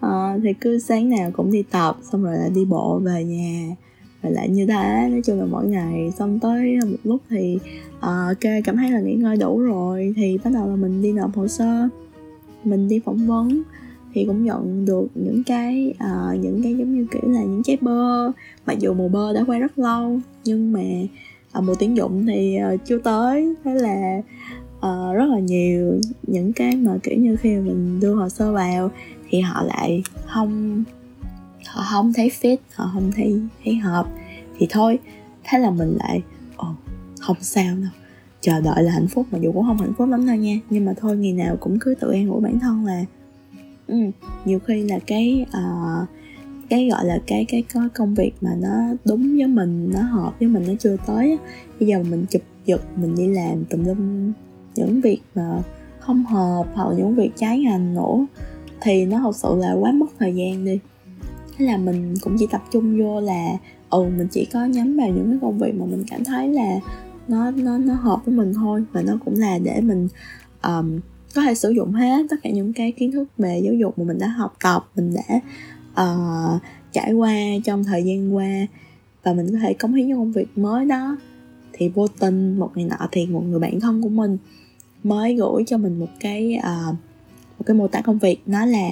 À, 0.00 0.38
thì 0.42 0.52
cứ 0.60 0.78
sáng 0.78 1.10
nào 1.10 1.30
cũng 1.32 1.52
đi 1.52 1.62
tập 1.62 1.98
xong 2.12 2.24
rồi 2.24 2.36
lại 2.36 2.50
đi 2.54 2.64
bộ 2.64 2.98
về 2.98 3.24
nhà 3.24 3.74
rồi 4.22 4.32
lại 4.32 4.48
như 4.48 4.66
thế. 4.66 5.08
Nói 5.10 5.20
chung 5.24 5.38
là 5.38 5.46
mỗi 5.46 5.66
ngày 5.66 6.12
xong 6.18 6.38
tới 6.38 6.76
một 6.86 6.96
lúc 7.04 7.20
thì 7.30 7.58
uh, 7.96 8.02
ok 8.02 8.52
cảm 8.64 8.76
thấy 8.76 8.90
là 8.90 9.00
nghỉ 9.00 9.14
ngơi 9.14 9.36
đủ 9.36 9.60
rồi 9.60 10.14
thì 10.16 10.38
bắt 10.44 10.50
đầu 10.54 10.68
là 10.68 10.76
mình 10.76 11.02
đi 11.02 11.12
nộp 11.12 11.36
hồ 11.36 11.48
sơ 11.48 11.88
mình 12.64 12.88
đi 12.88 13.00
phỏng 13.04 13.26
vấn 13.26 13.62
thì 14.14 14.24
cũng 14.24 14.44
nhận 14.44 14.84
được 14.84 15.06
những 15.14 15.44
cái 15.44 15.94
uh, 16.04 16.40
những 16.40 16.62
cái 16.62 16.74
giống 16.74 16.94
như 16.94 17.06
kiểu 17.10 17.30
là 17.32 17.40
những 17.40 17.62
trái 17.62 17.78
bơ. 17.80 18.32
Mặc 18.66 18.78
dù 18.78 18.94
mùa 18.94 19.08
bơ 19.08 19.32
đã 19.32 19.44
qua 19.46 19.58
rất 19.58 19.78
lâu 19.78 20.20
nhưng 20.44 20.72
mà 20.72 20.80
uh, 21.58 21.64
mùa 21.64 21.74
tuyển 21.78 21.96
dụng 21.96 22.26
thì 22.26 22.58
uh, 22.74 22.80
chưa 22.84 22.98
tới. 22.98 23.54
Thế 23.64 23.74
là 23.74 24.22
uh, 24.76 25.16
rất 25.16 25.26
là 25.26 25.38
nhiều 25.38 26.00
những 26.22 26.52
cái 26.52 26.76
mà 26.76 26.98
kiểu 27.02 27.18
như 27.18 27.36
khi 27.36 27.56
mà 27.56 27.60
mình 27.60 28.00
đưa 28.00 28.14
hồ 28.14 28.28
sơ 28.28 28.52
vào 28.52 28.90
thì 29.28 29.40
họ 29.40 29.62
lại 29.62 30.02
không 30.26 30.84
họ 31.66 31.82
không 31.90 32.12
thấy 32.12 32.30
fit 32.40 32.56
họ 32.74 32.90
không 32.94 33.10
thấy 33.16 33.40
thấy 33.64 33.74
hợp. 33.74 34.08
Thì 34.58 34.66
thôi 34.70 34.98
thế 35.44 35.58
là 35.58 35.70
mình 35.70 35.96
lại 35.98 36.22
ồ 36.56 36.68
không 37.20 37.36
sao 37.40 37.74
đâu. 37.76 37.90
Chờ 38.40 38.60
đợi 38.60 38.82
là 38.82 38.92
hạnh 38.92 39.08
phúc 39.08 39.26
mà 39.30 39.38
dù 39.38 39.52
cũng 39.52 39.66
không 39.66 39.78
hạnh 39.78 39.92
phúc 39.98 40.08
lắm 40.08 40.26
đâu 40.26 40.36
nha. 40.36 40.60
Nhưng 40.70 40.84
mà 40.84 40.94
thôi 41.00 41.16
ngày 41.16 41.32
nào 41.32 41.56
cũng 41.60 41.78
cứ 41.80 41.94
tự 42.00 42.10
an 42.10 42.28
ủi 42.28 42.40
bản 42.40 42.60
thân 42.60 42.84
là 42.84 43.04
ừ, 43.86 43.96
nhiều 44.44 44.58
khi 44.58 44.82
là 44.82 44.98
cái 45.06 45.46
uh, 45.48 46.08
cái 46.68 46.88
gọi 46.88 47.04
là 47.04 47.18
cái 47.26 47.44
cái 47.48 47.64
có 47.74 47.88
công 47.94 48.14
việc 48.14 48.32
mà 48.40 48.50
nó 48.60 48.94
đúng 49.04 49.36
với 49.36 49.46
mình 49.46 49.90
nó 49.94 50.02
hợp 50.02 50.32
với 50.40 50.48
mình 50.48 50.64
nó 50.66 50.72
chưa 50.78 50.96
tới 51.06 51.38
bây 51.80 51.88
giờ 51.88 52.02
mình 52.10 52.26
chụp 52.30 52.42
giật 52.64 52.80
mình 52.96 53.14
đi 53.14 53.28
làm 53.28 53.64
tùm 53.64 53.84
lum 53.84 54.32
những 54.74 55.00
việc 55.00 55.20
mà 55.34 55.62
không 55.98 56.24
hợp 56.24 56.66
hoặc 56.74 56.94
những 56.96 57.14
việc 57.14 57.30
trái 57.36 57.58
ngành 57.58 57.94
nữa 57.94 58.26
thì 58.82 59.06
nó 59.06 59.18
thật 59.18 59.36
sự 59.36 59.48
là 59.56 59.72
quá 59.72 59.92
mất 59.92 60.06
thời 60.18 60.34
gian 60.34 60.64
đi. 60.64 60.78
Thế 61.56 61.66
là 61.66 61.76
mình 61.76 62.14
cũng 62.20 62.36
chỉ 62.38 62.46
tập 62.46 62.62
trung 62.70 62.98
vô 62.98 63.20
là 63.20 63.52
ừ 63.90 64.04
mình 64.16 64.28
chỉ 64.30 64.44
có 64.44 64.64
nhắm 64.64 64.96
vào 64.96 65.08
những 65.08 65.26
cái 65.30 65.38
công 65.40 65.58
việc 65.58 65.74
mà 65.74 65.84
mình 65.84 66.04
cảm 66.10 66.24
thấy 66.24 66.48
là 66.48 66.80
nó 67.28 67.50
nó 67.50 67.78
nó 67.78 67.94
hợp 67.94 68.20
với 68.24 68.34
mình 68.34 68.54
thôi 68.54 68.84
và 68.92 69.02
nó 69.02 69.12
cũng 69.24 69.34
là 69.38 69.58
để 69.58 69.80
mình 69.80 70.08
um, 70.62 71.00
có 71.34 71.42
thể 71.42 71.54
sử 71.54 71.70
dụng 71.70 71.92
hết 71.92 72.26
tất 72.30 72.36
cả 72.42 72.50
những 72.50 72.72
cái 72.72 72.92
kiến 72.92 73.12
thức 73.12 73.28
về 73.38 73.60
giáo 73.64 73.74
dục 73.74 73.98
mà 73.98 74.04
mình 74.04 74.18
đã 74.18 74.28
học 74.28 74.56
tập 74.62 74.88
mình 74.96 75.14
đã 75.14 75.40
uh, 76.04 76.60
trải 76.92 77.12
qua 77.12 77.34
trong 77.64 77.84
thời 77.84 78.04
gian 78.04 78.36
qua 78.36 78.66
và 79.22 79.32
mình 79.32 79.52
có 79.52 79.58
thể 79.62 79.74
cống 79.74 79.94
hiến 79.94 80.10
cho 80.10 80.16
công 80.16 80.32
việc 80.32 80.58
mới 80.58 80.84
đó 80.84 81.16
thì 81.72 81.88
vô 81.88 82.08
tình 82.08 82.58
một 82.58 82.70
ngày 82.74 82.84
nọ 82.84 83.08
thì 83.12 83.26
một 83.26 83.40
người 83.40 83.58
bạn 83.58 83.80
thân 83.80 84.02
của 84.02 84.08
mình 84.08 84.38
mới 85.02 85.34
gửi 85.34 85.64
cho 85.66 85.78
mình 85.78 85.98
một 85.98 86.10
cái 86.20 86.58
uh, 86.58 86.94
một 87.58 87.64
cái 87.66 87.74
mô 87.76 87.88
tả 87.88 88.00
công 88.00 88.18
việc 88.18 88.40
nó 88.46 88.66
là 88.66 88.90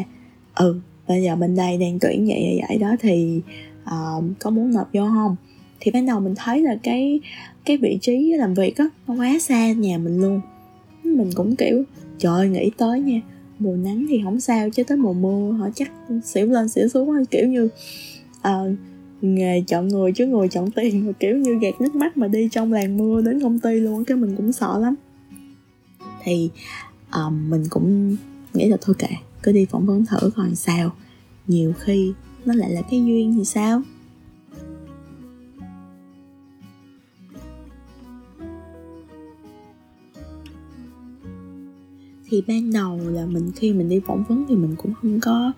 ừ 0.55 0.81
bây 1.09 1.22
giờ 1.22 1.37
bên 1.37 1.57
đây 1.57 1.79
đang 1.79 1.98
tuyển 1.98 2.26
vậy 2.26 2.40
vậy, 2.44 2.61
vậy. 2.68 2.79
Đó 2.79 2.96
thì 3.00 3.40
uh, 3.85 4.24
có 4.38 4.50
muốn 4.50 4.70
nộp 4.74 4.88
vô 4.92 5.09
không? 5.09 5.37
Thì 5.81 5.90
ban 5.90 6.07
đầu 6.07 6.20
mình 6.20 6.35
thấy 6.37 6.62
là 6.62 6.76
cái 6.83 7.20
cái 7.64 7.76
vị 7.76 7.98
trí 8.00 8.33
làm 8.33 8.55
việc 8.55 8.76
á 8.76 8.85
nó 9.07 9.14
quá 9.14 9.38
xa 9.40 9.72
nhà 9.72 9.98
mình 9.98 10.20
luôn. 10.20 10.40
Mình 11.05 11.31
cũng 11.35 11.57
kiểu 11.57 11.85
trời 12.21 12.49
nghĩ 12.49 12.71
tới 12.77 13.01
nha. 13.01 13.21
Mùa 13.59 13.77
nắng 13.77 14.07
thì 14.09 14.21
không 14.25 14.41
sao 14.41 14.71
chứ 14.71 14.85
tới 14.85 14.99
mùa 14.99 15.13
mưa 15.13 15.53
họ 15.53 15.69
chắc 15.75 15.93
xỉu 16.25 16.47
lên 16.47 16.69
xỉu 16.69 16.89
xuống 16.89 17.25
kiểu 17.31 17.49
như 17.49 17.69
uh, 18.39 18.77
nghề 19.23 19.63
chọn 19.67 19.89
người 19.89 20.13
chứ 20.13 20.27
người 20.27 20.49
chọn 20.49 20.71
tiền 20.71 21.07
mà 21.07 21.13
kiểu 21.13 21.37
như 21.37 21.59
gạt 21.59 21.81
nước 21.81 21.95
mắt 21.95 22.17
mà 22.17 22.29
đi 22.29 22.49
trong 22.53 22.73
làn 22.73 22.97
mưa 22.97 23.23
đến 23.23 23.41
công 23.41 23.59
ty 23.59 23.75
luôn 23.75 24.05
cái 24.05 24.17
mình 24.17 24.37
cũng 24.37 24.53
sợ 24.53 24.79
lắm. 24.79 24.95
Thì 26.23 26.51
um, 27.13 27.51
mình 27.51 27.65
cũng 27.71 28.17
nghĩ 28.55 28.69
là 28.69 28.77
thôi 28.81 28.97
kệ 28.99 29.09
cứ 29.43 29.53
đi 29.53 29.65
phỏng 29.65 29.87
vấn 29.87 30.07
thử 30.07 30.31
coi 30.37 30.55
sao. 30.55 30.93
Nhiều 31.47 31.73
khi 31.79 32.13
nó 32.45 32.55
lại 32.55 32.71
là 32.71 32.83
cái 32.91 33.05
duyên 33.05 33.35
thì 33.39 33.45
sao? 33.45 33.83
Thì 42.46 42.55
ban 42.55 42.72
đầu 42.72 43.00
là 43.05 43.26
mình 43.26 43.53
khi 43.57 43.72
mình 43.72 43.88
đi 43.88 44.00
phỏng 44.07 44.24
vấn 44.29 44.44
thì 44.48 44.55
mình 44.55 44.76
cũng 44.76 44.92
không 44.94 45.20
có 45.20 45.53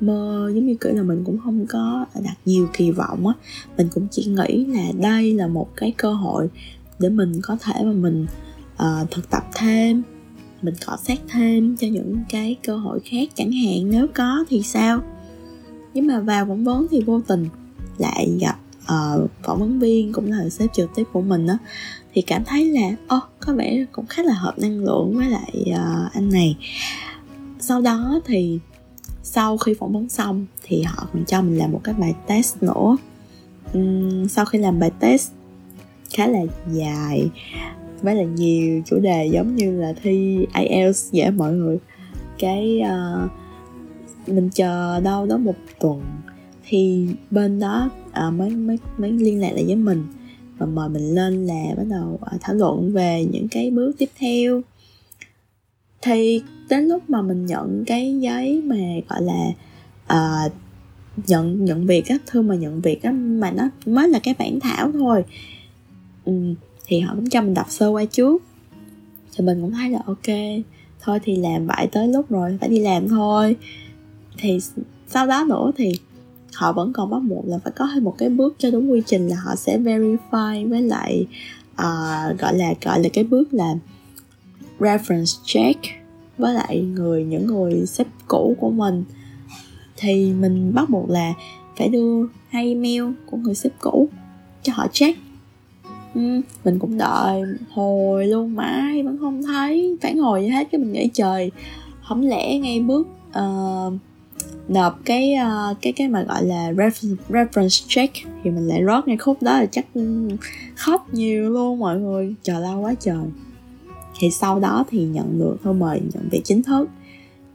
mơ 0.00 0.50
giống 0.54 0.66
như 0.66 0.74
kiểu 0.74 0.92
là 0.92 1.02
mình 1.02 1.22
cũng 1.24 1.38
không 1.44 1.66
có 1.68 2.06
đặt 2.24 2.36
nhiều 2.44 2.68
kỳ 2.72 2.90
vọng 2.90 3.26
á. 3.26 3.34
Mình 3.76 3.88
cũng 3.94 4.06
chỉ 4.10 4.24
nghĩ 4.24 4.64
là 4.66 4.92
đây 5.00 5.34
là 5.34 5.46
một 5.46 5.68
cái 5.76 5.94
cơ 5.96 6.12
hội 6.12 6.48
để 6.98 7.08
mình 7.08 7.32
có 7.42 7.56
thể 7.60 7.84
mà 7.84 7.92
mình 7.92 8.26
uh, 8.74 9.10
thực 9.10 9.30
tập 9.30 9.42
thêm 9.54 10.02
mình 10.62 10.74
cọ 10.86 10.96
sát 11.02 11.18
thêm 11.28 11.76
cho 11.76 11.86
những 11.86 12.16
cái 12.28 12.56
cơ 12.66 12.76
hội 12.76 13.00
khác 13.00 13.28
chẳng 13.34 13.52
hạn. 13.52 13.90
Nếu 13.90 14.06
có 14.14 14.44
thì 14.48 14.62
sao? 14.62 15.02
Nhưng 15.94 16.06
mà 16.06 16.20
vào 16.20 16.46
phỏng 16.46 16.64
vấn 16.64 16.86
thì 16.90 17.00
vô 17.00 17.20
tình 17.26 17.48
lại 17.98 18.38
gặp 18.40 18.56
uh, 18.92 19.30
phỏng 19.42 19.60
vấn 19.60 19.78
viên 19.78 20.12
cũng 20.12 20.30
là 20.30 20.48
sếp 20.48 20.72
trực 20.72 20.90
tiếp 20.94 21.04
của 21.12 21.20
mình 21.20 21.46
đó 21.46 21.58
thì 22.14 22.22
cảm 22.22 22.44
thấy 22.44 22.64
là 22.64 22.90
ô 23.08 23.16
oh, 23.16 23.22
có 23.40 23.52
vẻ 23.52 23.84
cũng 23.92 24.06
khá 24.06 24.22
là 24.22 24.34
hợp 24.34 24.58
năng 24.58 24.78
lượng 24.84 25.16
với 25.16 25.26
lại 25.26 25.64
uh, 25.70 26.12
anh 26.12 26.30
này. 26.30 26.56
Sau 27.60 27.80
đó 27.80 28.20
thì 28.24 28.58
sau 29.22 29.56
khi 29.56 29.74
phỏng 29.74 29.92
vấn 29.92 30.08
xong 30.08 30.46
thì 30.62 30.82
họ 30.82 31.08
còn 31.12 31.24
cho 31.24 31.42
mình 31.42 31.58
làm 31.58 31.72
một 31.72 31.80
cái 31.84 31.94
bài 31.98 32.14
test 32.26 32.62
nữa. 32.62 32.96
Uhm, 33.78 34.28
sau 34.28 34.44
khi 34.44 34.58
làm 34.58 34.80
bài 34.80 34.90
test 35.00 35.30
khá 36.10 36.26
là 36.26 36.40
dài 36.72 37.30
với 38.02 38.14
là 38.14 38.22
nhiều 38.22 38.82
chủ 38.86 38.98
đề 38.98 39.26
giống 39.32 39.56
như 39.56 39.80
là 39.80 39.92
thi 40.02 40.46
IELTS 40.54 41.12
vậy 41.12 41.30
mọi 41.30 41.52
người. 41.52 41.78
Cái 42.38 42.82
uh, 42.82 43.30
mình 44.28 44.50
chờ 44.50 45.00
đâu 45.00 45.26
đó 45.26 45.36
một 45.36 45.54
tuần 45.80 46.02
thì 46.68 47.08
bên 47.30 47.60
đó 47.60 47.90
à, 48.12 48.30
mới 48.30 48.50
mới 48.50 48.78
mới 48.98 49.12
liên 49.12 49.40
lạc 49.40 49.50
lại 49.52 49.64
với 49.64 49.76
mình. 49.76 50.04
Và 50.58 50.66
mời 50.66 50.88
mình 50.88 51.14
lên 51.14 51.46
là 51.46 51.74
bắt 51.76 51.84
đầu 51.90 52.18
à, 52.22 52.38
thảo 52.40 52.54
luận 52.54 52.92
về 52.92 53.26
những 53.32 53.48
cái 53.48 53.70
bước 53.70 53.92
tiếp 53.98 54.08
theo. 54.18 54.62
Thì 56.02 56.42
đến 56.70 56.84
lúc 56.84 57.10
mà 57.10 57.22
mình 57.22 57.46
nhận 57.46 57.84
cái 57.86 58.18
giấy 58.20 58.62
mà 58.64 58.76
gọi 59.08 59.22
là 59.22 59.44
à, 60.06 60.48
nhận 61.26 61.64
nhận 61.64 61.86
việc 61.86 62.08
á 62.08 62.18
thư 62.26 62.42
mà 62.42 62.54
nhận 62.54 62.80
việc 62.80 63.02
á 63.02 63.10
mà 63.12 63.50
nó 63.50 63.68
mới 63.86 64.08
là 64.08 64.18
cái 64.18 64.34
bản 64.38 64.60
thảo 64.60 64.92
thôi 64.92 65.24
ừ, 66.24 66.32
thì 66.86 67.00
họ 67.00 67.14
cũng 67.14 67.30
cho 67.30 67.42
mình 67.42 67.54
đọc 67.54 67.70
sơ 67.70 67.88
qua 67.88 68.04
trước. 68.04 68.42
Thì 69.36 69.44
mình 69.44 69.62
cũng 69.62 69.72
thấy 69.72 69.90
là 69.90 69.98
ok 70.06 70.36
thôi 71.00 71.18
thì 71.24 71.36
làm 71.36 71.66
vậy 71.66 71.88
tới 71.92 72.08
lúc 72.08 72.30
rồi 72.30 72.58
phải 72.60 72.68
đi 72.68 72.78
làm 72.78 73.08
thôi. 73.08 73.56
Thì 74.38 74.58
sau 75.06 75.26
đó 75.26 75.44
nữa 75.48 75.70
thì 75.76 75.92
họ 76.56 76.72
vẫn 76.72 76.92
còn 76.92 77.10
bắt 77.10 77.18
buộc 77.28 77.46
là 77.46 77.58
phải 77.58 77.72
có 77.76 77.88
thêm 77.94 78.04
một 78.04 78.14
cái 78.18 78.28
bước 78.28 78.54
cho 78.58 78.70
đúng 78.70 78.90
quy 78.90 79.02
trình 79.06 79.28
là 79.28 79.36
họ 79.44 79.56
sẽ 79.56 79.78
verify 79.78 80.68
với 80.70 80.82
lại 80.82 81.26
uh, 81.72 82.38
gọi 82.38 82.54
là 82.54 82.74
gọi 82.82 83.00
là 83.00 83.08
cái 83.12 83.24
bước 83.24 83.54
là 83.54 83.74
reference 84.78 85.38
check 85.44 85.80
với 86.38 86.54
lại 86.54 86.80
người 86.80 87.24
những 87.24 87.46
người 87.46 87.86
sếp 87.86 88.06
cũ 88.28 88.56
của 88.60 88.70
mình. 88.70 89.04
Thì 89.96 90.32
mình 90.32 90.74
bắt 90.74 90.90
buộc 90.90 91.10
là 91.10 91.32
phải 91.78 91.88
đưa 91.88 92.26
hai 92.48 92.68
email 92.68 93.04
của 93.26 93.36
người 93.36 93.54
sếp 93.54 93.72
cũ 93.80 94.08
cho 94.62 94.72
họ 94.76 94.86
check. 94.92 95.18
Ừ, 96.14 96.40
mình 96.64 96.78
cũng 96.78 96.98
đợi 96.98 97.42
hồi 97.70 98.26
luôn 98.26 98.54
mãi 98.54 99.02
vẫn 99.02 99.18
không 99.18 99.42
thấy 99.42 99.96
phản 100.02 100.18
hồi 100.18 100.42
gì 100.42 100.48
hết 100.48 100.68
cái 100.72 100.78
mình 100.78 100.92
nghĩ 100.92 101.10
trời 101.14 101.50
không 102.02 102.20
lẽ 102.22 102.58
ngay 102.58 102.80
bước 102.80 103.08
uh, 103.28 103.92
nộp 104.68 104.98
cái 105.04 105.34
uh, 105.34 105.76
cái 105.82 105.92
cái 105.92 106.08
mà 106.08 106.22
gọi 106.22 106.44
là 106.44 106.72
reference 107.28 107.84
check 107.88 108.14
thì 108.44 108.50
mình 108.50 108.68
lại 108.68 108.82
rót 108.82 109.08
ngay 109.08 109.16
khúc 109.16 109.42
đó 109.42 109.52
là 109.58 109.66
chắc 109.66 109.86
khóc 110.74 111.14
nhiều 111.14 111.50
luôn 111.50 111.78
mọi 111.78 111.98
người. 111.98 112.34
Chờ 112.42 112.60
lâu 112.60 112.80
quá 112.80 112.94
trời. 113.00 113.26
Thì 114.18 114.30
sau 114.30 114.60
đó 114.60 114.84
thì 114.90 115.04
nhận 115.04 115.38
được 115.38 115.56
thôi 115.62 115.74
mời 115.74 116.00
nhận 116.14 116.28
việc 116.30 116.40
chính 116.44 116.62
thức. 116.62 116.88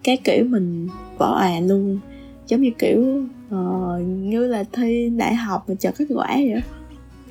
Cái 0.04 0.18
kiểu 0.18 0.46
mình 0.46 0.88
bỏ 1.18 1.36
à 1.36 1.60
luôn. 1.60 2.00
Giống 2.48 2.62
như 2.62 2.72
kiểu 2.80 3.24
uh, 3.56 4.02
như 4.02 4.48
là 4.48 4.64
thi 4.72 5.10
đại 5.18 5.36
học 5.36 5.70
mà 5.70 5.76
chờ 5.80 5.92
kết 5.92 6.06
quả 6.10 6.28
vậy 6.28 6.62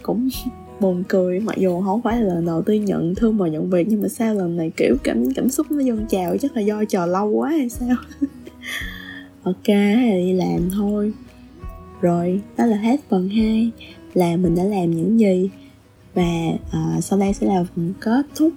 cũng 0.03 0.29
buồn 0.81 1.03
cười 1.09 1.41
mặc 1.41 1.57
dù 1.57 1.83
không 1.83 2.03
phải 2.03 2.23
là 2.23 2.35
lần 2.35 2.47
đầu 2.47 2.63
tiên 2.63 2.85
nhận 2.85 3.15
thư 3.15 3.31
mời 3.31 3.51
nhận 3.51 3.71
việc 3.71 3.87
nhưng 3.89 4.03
mà 4.03 4.09
sao 4.09 4.35
lần 4.35 4.57
này 4.57 4.73
kiểu 4.77 4.97
cảm 5.03 5.35
cảm 5.35 5.51
xúc 5.51 5.71
nó 5.71 5.81
dâng 5.81 6.07
trào 6.09 6.37
chắc 6.39 6.57
là 6.57 6.63
do 6.63 6.85
chờ 6.89 7.07
lâu 7.07 7.29
quá 7.29 7.51
hay 7.51 7.69
sao? 7.69 7.97
ok 9.43 9.67
đi 10.13 10.33
làm 10.33 10.71
thôi. 10.71 11.13
Rồi 12.01 12.41
đó 12.57 12.67
là 12.67 12.77
hết 12.77 13.01
phần 13.09 13.29
2 13.29 13.71
là 14.15 14.37
mình 14.37 14.55
đã 14.55 14.65
làm 14.65 14.91
những 14.91 15.21
gì. 15.21 15.51
Và 16.15 16.47
uh, 16.55 17.05
sau 17.05 17.19
đây 17.19 17.33
sẽ 17.33 17.47
là 17.47 17.65
phần 17.75 17.93
kết 18.01 18.27
thúc 18.35 18.53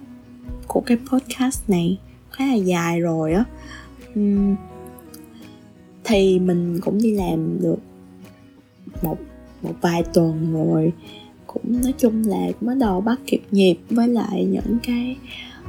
của 0.66 0.80
cái 0.80 0.98
podcast 1.10 1.70
này 1.70 1.98
khá 2.30 2.46
là 2.46 2.54
dài 2.54 3.00
rồi 3.00 3.32
á. 3.32 3.44
Uhm, 4.20 4.56
thì 6.04 6.38
mình 6.38 6.80
cũng 6.80 6.98
đi 6.98 7.14
làm 7.14 7.62
được 7.62 7.78
một 9.02 9.18
một 9.62 9.74
vài 9.80 10.02
tuần 10.02 10.52
rồi. 10.52 10.92
Cũng 11.46 11.82
nói 11.82 11.94
chung 11.98 12.22
là 12.26 12.46
cũng 12.60 12.68
bắt 12.68 12.76
đầu 12.76 13.00
bắt 13.00 13.20
kịp 13.26 13.42
nhịp 13.50 13.76
với 13.90 14.08
lại 14.08 14.44
những 14.44 14.78
cái 14.82 15.16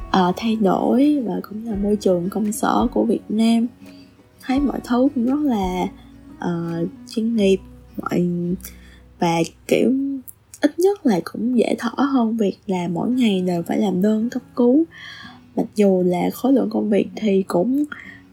uh, 0.06 0.34
thay 0.36 0.56
đổi 0.56 1.22
và 1.26 1.40
cũng 1.48 1.66
là 1.66 1.76
môi 1.76 1.96
trường 1.96 2.30
công 2.30 2.52
sở 2.52 2.86
của 2.92 3.04
Việt 3.04 3.22
Nam 3.28 3.66
thấy 4.46 4.60
mọi 4.60 4.80
thứ 4.84 5.08
cũng 5.14 5.26
rất 5.26 5.40
là 5.40 5.86
uh, 6.36 6.88
chuyên 7.08 7.36
nghiệp. 7.36 7.58
Mọi 8.02 8.28
và 9.18 9.38
kiểu 9.68 9.92
ít 10.60 10.78
nhất 10.78 11.06
là 11.06 11.20
cũng 11.24 11.58
dễ 11.58 11.74
thở 11.78 11.90
hơn 11.96 12.36
việc 12.36 12.56
là 12.66 12.88
mỗi 12.88 13.10
ngày 13.10 13.42
đều 13.46 13.62
phải 13.62 13.78
làm 13.78 14.02
đơn 14.02 14.30
cấp 14.30 14.42
cứu. 14.56 14.84
Mặc 15.56 15.66
dù 15.74 16.02
là 16.06 16.30
khối 16.34 16.52
lượng 16.52 16.70
công 16.70 16.90
việc 16.90 17.08
thì 17.16 17.42
cũng 17.42 17.84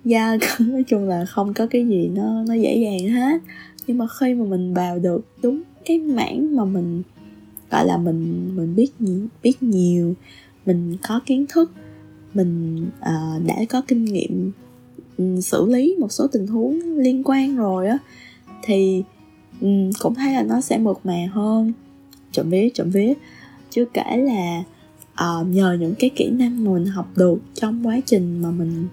do 0.06 0.38
nói 0.60 0.84
chung 0.84 1.08
là 1.08 1.26
không 1.26 1.54
có 1.54 1.68
cái 1.68 1.88
gì 1.88 2.08
nó 2.08 2.44
nó 2.48 2.54
dễ 2.54 2.76
dàng 2.76 3.14
hết. 3.14 3.42
Nhưng 3.88 3.98
mà 3.98 4.06
khi 4.20 4.34
mà 4.34 4.46
mình 4.46 4.74
vào 4.74 5.00
được 5.00 5.22
đúng 5.42 5.62
cái 5.86 6.00
mảng 6.00 6.56
mà 6.56 6.66
mình 6.66 7.04
gọi 7.72 7.86
là 7.86 7.98
mình 7.98 8.52
mình 8.56 8.76
biết 8.76 8.92
biết 9.44 9.64
nhiều 9.64 10.14
mình 10.66 10.98
có 11.08 11.20
kiến 11.26 11.46
thức 11.50 11.72
mình 12.34 12.86
uh, 13.00 13.48
đã 13.48 13.56
có 13.70 13.82
kinh 13.88 14.06
nghiệm 14.06 14.52
Ừ, 15.24 15.42
xử 15.42 15.66
lý 15.66 15.96
một 16.00 16.12
số 16.12 16.28
tình 16.28 16.48
huống 16.48 16.80
liên 16.98 17.22
quan 17.26 17.56
rồi 17.56 17.88
á 17.88 17.98
thì 18.64 19.04
um, 19.62 19.92
cũng 20.00 20.16
thấy 20.16 20.34
là 20.34 20.44
nó 20.44 20.62
sẽ 20.62 20.78
mượt 20.78 21.00
mà 21.04 21.28
hơn. 21.32 21.74
Trộm 22.32 22.50
vía 22.50 22.70
trộm 22.74 22.90
vía. 22.90 23.14
Chưa 23.70 23.86
kể 23.86 24.18
là 24.18 24.64
uh, 25.14 25.48
nhờ 25.48 25.78
những 25.80 25.94
cái 26.00 26.10
kỹ 26.10 26.30
năng 26.30 26.64
mà 26.64 26.72
mình 26.72 26.86
học 26.86 27.08
được 27.16 27.40
trong 27.54 27.88
quá 27.88 28.00
trình 28.06 28.42
mà 28.42 28.52
mình 28.52 28.88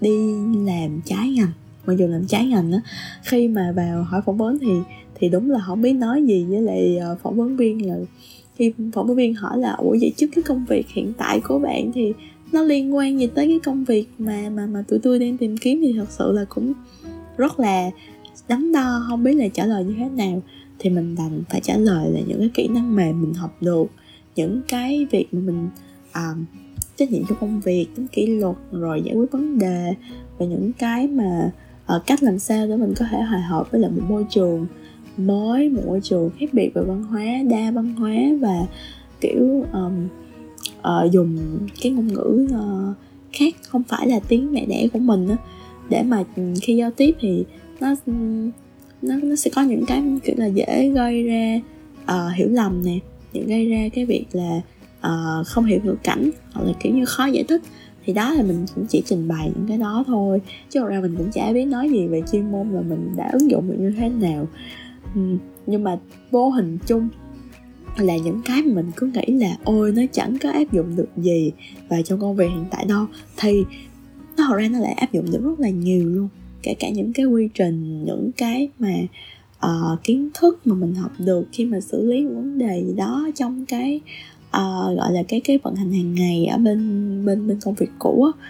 đi 0.00 0.34
làm 0.66 1.00
trái 1.04 1.30
ngành 1.30 1.52
mặc 1.86 1.94
dù 1.98 2.06
làm 2.06 2.26
trái 2.26 2.46
ngành 2.46 2.72
á 2.72 2.80
khi 3.22 3.48
mà 3.48 3.72
vào 3.76 4.02
hỏi 4.02 4.20
phỏng 4.26 4.36
vấn 4.36 4.58
thì 4.58 4.72
thì 5.14 5.28
đúng 5.28 5.50
là 5.50 5.58
không 5.66 5.82
biết 5.82 5.92
nói 5.92 6.22
gì 6.22 6.44
với 6.44 6.60
lại 6.60 7.00
uh, 7.12 7.18
phỏng 7.22 7.36
vấn 7.36 7.56
viên 7.56 7.86
là 7.86 7.96
khi 8.56 8.72
phỏng 8.92 9.06
vấn 9.06 9.16
viên 9.16 9.34
hỏi 9.34 9.58
là 9.58 9.72
ủa 9.72 9.96
vậy 10.00 10.12
trước 10.16 10.26
cái 10.34 10.42
công 10.42 10.64
việc 10.68 10.88
hiện 10.88 11.12
tại 11.18 11.40
của 11.40 11.58
bạn 11.58 11.92
thì 11.94 12.12
nó 12.52 12.62
liên 12.62 12.96
quan 12.96 13.20
gì 13.20 13.26
tới 13.26 13.46
cái 13.46 13.60
công 13.64 13.84
việc 13.84 14.08
mà 14.18 14.50
mà 14.50 14.66
mà 14.66 14.84
tụi 14.88 14.98
tôi 14.98 15.18
đang 15.18 15.38
tìm 15.38 15.56
kiếm 15.56 15.80
thì 15.82 15.92
thật 15.92 16.10
sự 16.10 16.32
là 16.32 16.44
cũng 16.48 16.72
rất 17.36 17.60
là 17.60 17.90
đắn 18.48 18.72
đo 18.72 19.04
không 19.08 19.24
biết 19.24 19.34
là 19.34 19.48
trả 19.48 19.66
lời 19.66 19.84
như 19.84 19.94
thế 19.98 20.08
nào. 20.08 20.42
Thì 20.78 20.90
mình 20.90 21.14
đành 21.18 21.42
phải 21.50 21.60
trả 21.60 21.76
lời 21.76 22.10
là 22.10 22.20
những 22.26 22.38
cái 22.38 22.50
kỹ 22.54 22.68
năng 22.68 22.96
mềm 22.96 23.22
mình 23.22 23.34
học 23.34 23.56
được 23.60 23.86
những 24.36 24.60
cái 24.68 25.06
việc 25.10 25.34
mà 25.34 25.40
mình 25.40 25.68
uh, 26.10 26.38
trách 26.96 27.10
nhiệm 27.10 27.22
trong 27.28 27.38
công 27.40 27.60
việc 27.60 27.86
tính 27.96 28.06
kỷ 28.12 28.26
luật 28.26 28.56
rồi 28.72 29.02
giải 29.04 29.14
quyết 29.14 29.32
vấn 29.32 29.58
đề 29.58 29.94
và 30.38 30.46
những 30.46 30.72
cái 30.72 31.08
mà 31.08 31.50
uh, 31.96 32.06
cách 32.06 32.22
làm 32.22 32.38
sao 32.38 32.66
để 32.66 32.76
mình 32.76 32.94
có 32.96 33.04
thể 33.10 33.20
hòa 33.20 33.38
hợp 33.48 33.70
với 33.70 33.80
lại 33.80 33.90
một 33.90 34.02
môi 34.08 34.26
trường 34.30 34.66
mới 35.16 35.68
một 35.68 35.82
môi 35.86 36.00
trường 36.00 36.30
khác 36.38 36.46
biệt 36.52 36.70
về 36.74 36.82
văn 36.82 37.02
hóa 37.02 37.24
đa 37.50 37.70
văn 37.70 37.94
hóa 37.94 38.14
và 38.40 38.66
kiểu 39.20 39.64
um, 39.72 40.08
uh, 40.88 41.12
dùng 41.12 41.58
cái 41.82 41.92
ngôn 41.92 42.06
ngữ 42.06 42.48
uh, 42.54 42.96
khác 43.32 43.54
không 43.68 43.82
phải 43.88 44.08
là 44.08 44.20
tiếng 44.28 44.52
mẹ 44.52 44.66
đẻ 44.66 44.88
của 44.92 44.98
mình 44.98 45.28
á. 45.28 45.36
Để 45.88 46.02
mà 46.02 46.24
ừ, 46.36 46.42
khi 46.62 46.76
giao 46.76 46.90
tiếp 46.90 47.16
thì 47.20 47.44
nó 47.80 47.94
ừ, 48.06 48.12
nó 49.02 49.16
nó 49.22 49.36
sẽ 49.36 49.50
có 49.54 49.62
những 49.62 49.86
cái 49.86 50.02
kiểu 50.24 50.34
là 50.38 50.46
dễ 50.46 50.88
gây 50.88 51.22
ra 51.22 51.60
uh, 52.02 52.34
hiểu 52.34 52.48
lầm 52.48 52.84
nè 52.84 52.98
những 53.32 53.46
gây 53.46 53.66
ra 53.66 53.88
cái 53.94 54.04
việc 54.04 54.26
là 54.32 54.60
uh, 54.98 55.46
không 55.46 55.64
hiểu 55.64 55.80
ngữ 55.84 55.94
cảnh 56.02 56.30
hoặc 56.52 56.62
là 56.66 56.72
kiểu 56.80 56.94
như 56.94 57.04
khó 57.04 57.26
giải 57.26 57.44
thích. 57.44 57.62
Thì 58.04 58.12
đó 58.14 58.34
là 58.34 58.42
mình 58.42 58.66
cũng 58.74 58.86
chỉ 58.88 59.02
trình 59.06 59.28
bày 59.28 59.52
những 59.54 59.66
cái 59.68 59.78
đó 59.78 60.04
thôi 60.06 60.40
chứ 60.70 60.84
ra 60.88 61.00
mình 61.00 61.14
cũng 61.18 61.30
chả 61.32 61.52
biết 61.52 61.64
nói 61.64 61.90
gì 61.90 62.06
về 62.06 62.22
chuyên 62.32 62.52
môn 62.52 62.70
là 62.70 62.80
mình 62.80 63.12
đã 63.16 63.30
ứng 63.32 63.50
dụng 63.50 63.70
được 63.70 63.76
như 63.78 63.92
thế 63.98 64.08
nào. 64.08 64.48
Uhm, 65.18 65.38
nhưng 65.66 65.84
mà 65.84 65.98
vô 66.30 66.50
hình 66.50 66.78
chung 66.86 67.08
là 68.00 68.16
những 68.16 68.40
cái 68.44 68.62
mà 68.62 68.74
mình 68.74 68.90
cứ 68.96 69.06
nghĩ 69.06 69.34
là 69.34 69.56
ôi 69.64 69.92
nó 69.96 70.02
chẳng 70.12 70.38
có 70.38 70.50
áp 70.50 70.72
dụng 70.72 70.96
được 70.96 71.08
gì 71.16 71.52
và 71.88 72.02
trong 72.02 72.20
công 72.20 72.36
việc 72.36 72.48
hiện 72.50 72.64
tại 72.70 72.84
đâu. 72.88 73.06
Thì 73.36 73.64
nó 74.36 74.44
hồi 74.44 74.62
ra 74.62 74.68
nó 74.68 74.78
lại 74.78 74.92
áp 74.92 75.12
dụng 75.12 75.30
được 75.30 75.42
rất 75.44 75.60
là 75.60 75.68
nhiều 75.68 76.08
luôn. 76.08 76.28
Kể 76.62 76.74
cả 76.74 76.88
những 76.88 77.12
cái 77.12 77.26
quy 77.26 77.48
trình 77.54 78.04
những 78.04 78.30
cái 78.36 78.68
mà 78.78 78.94
uh, 79.66 80.02
kiến 80.04 80.30
thức 80.34 80.60
mà 80.64 80.74
mình 80.74 80.94
học 80.94 81.12
được 81.18 81.44
khi 81.52 81.64
mà 81.64 81.80
xử 81.80 82.06
lý 82.06 82.24
vấn 82.24 82.58
đề 82.58 82.84
gì 82.86 82.94
đó 82.96 83.28
trong 83.34 83.66
cái 83.66 84.00
uh, 84.46 84.96
gọi 84.96 85.12
là 85.12 85.22
cái 85.28 85.40
cái 85.40 85.58
vận 85.62 85.76
hành 85.76 85.92
hàng 85.92 86.14
ngày 86.14 86.46
ở 86.46 86.58
bên 86.58 86.78
bên 87.26 87.48
bên 87.48 87.58
công 87.60 87.74
việc 87.74 87.90
cũ 87.98 88.24
á, 88.34 88.48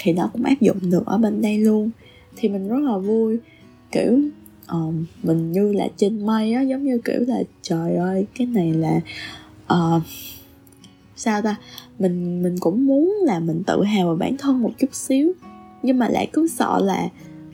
thì 0.00 0.12
nó 0.12 0.30
cũng 0.32 0.42
áp 0.42 0.60
dụng 0.60 0.76
được 0.90 1.06
ở 1.06 1.18
bên 1.18 1.42
đây 1.42 1.58
luôn. 1.58 1.90
Thì 2.36 2.48
mình 2.48 2.68
rất 2.68 2.78
là 2.78 2.98
vui 2.98 3.38
kiểu 3.92 4.20
uh, 4.76 4.94
mình 5.22 5.52
như 5.52 5.72
là 5.72 5.88
trên 5.96 6.26
mây 6.26 6.52
á 6.52 6.62
giống 6.62 6.84
như 6.84 6.98
kiểu 7.04 7.20
là 7.20 7.42
trời 7.62 7.96
ơi 7.96 8.26
cái 8.34 8.46
này 8.46 8.72
là 8.72 9.00
uh, 9.72 10.02
sao 11.16 11.42
ta? 11.42 11.56
Mình 11.98 12.42
mình 12.42 12.58
cũng 12.60 12.86
muốn 12.86 13.14
là 13.22 13.40
mình 13.40 13.62
tự 13.66 13.84
hào 13.84 14.10
về 14.10 14.18
bản 14.18 14.36
thân 14.36 14.62
một 14.62 14.70
chút 14.78 14.94
xíu 14.94 15.32
nhưng 15.82 15.98
mà 15.98 16.08
lại 16.08 16.28
cứ 16.32 16.48
sợ 16.48 16.80
là 16.84 17.08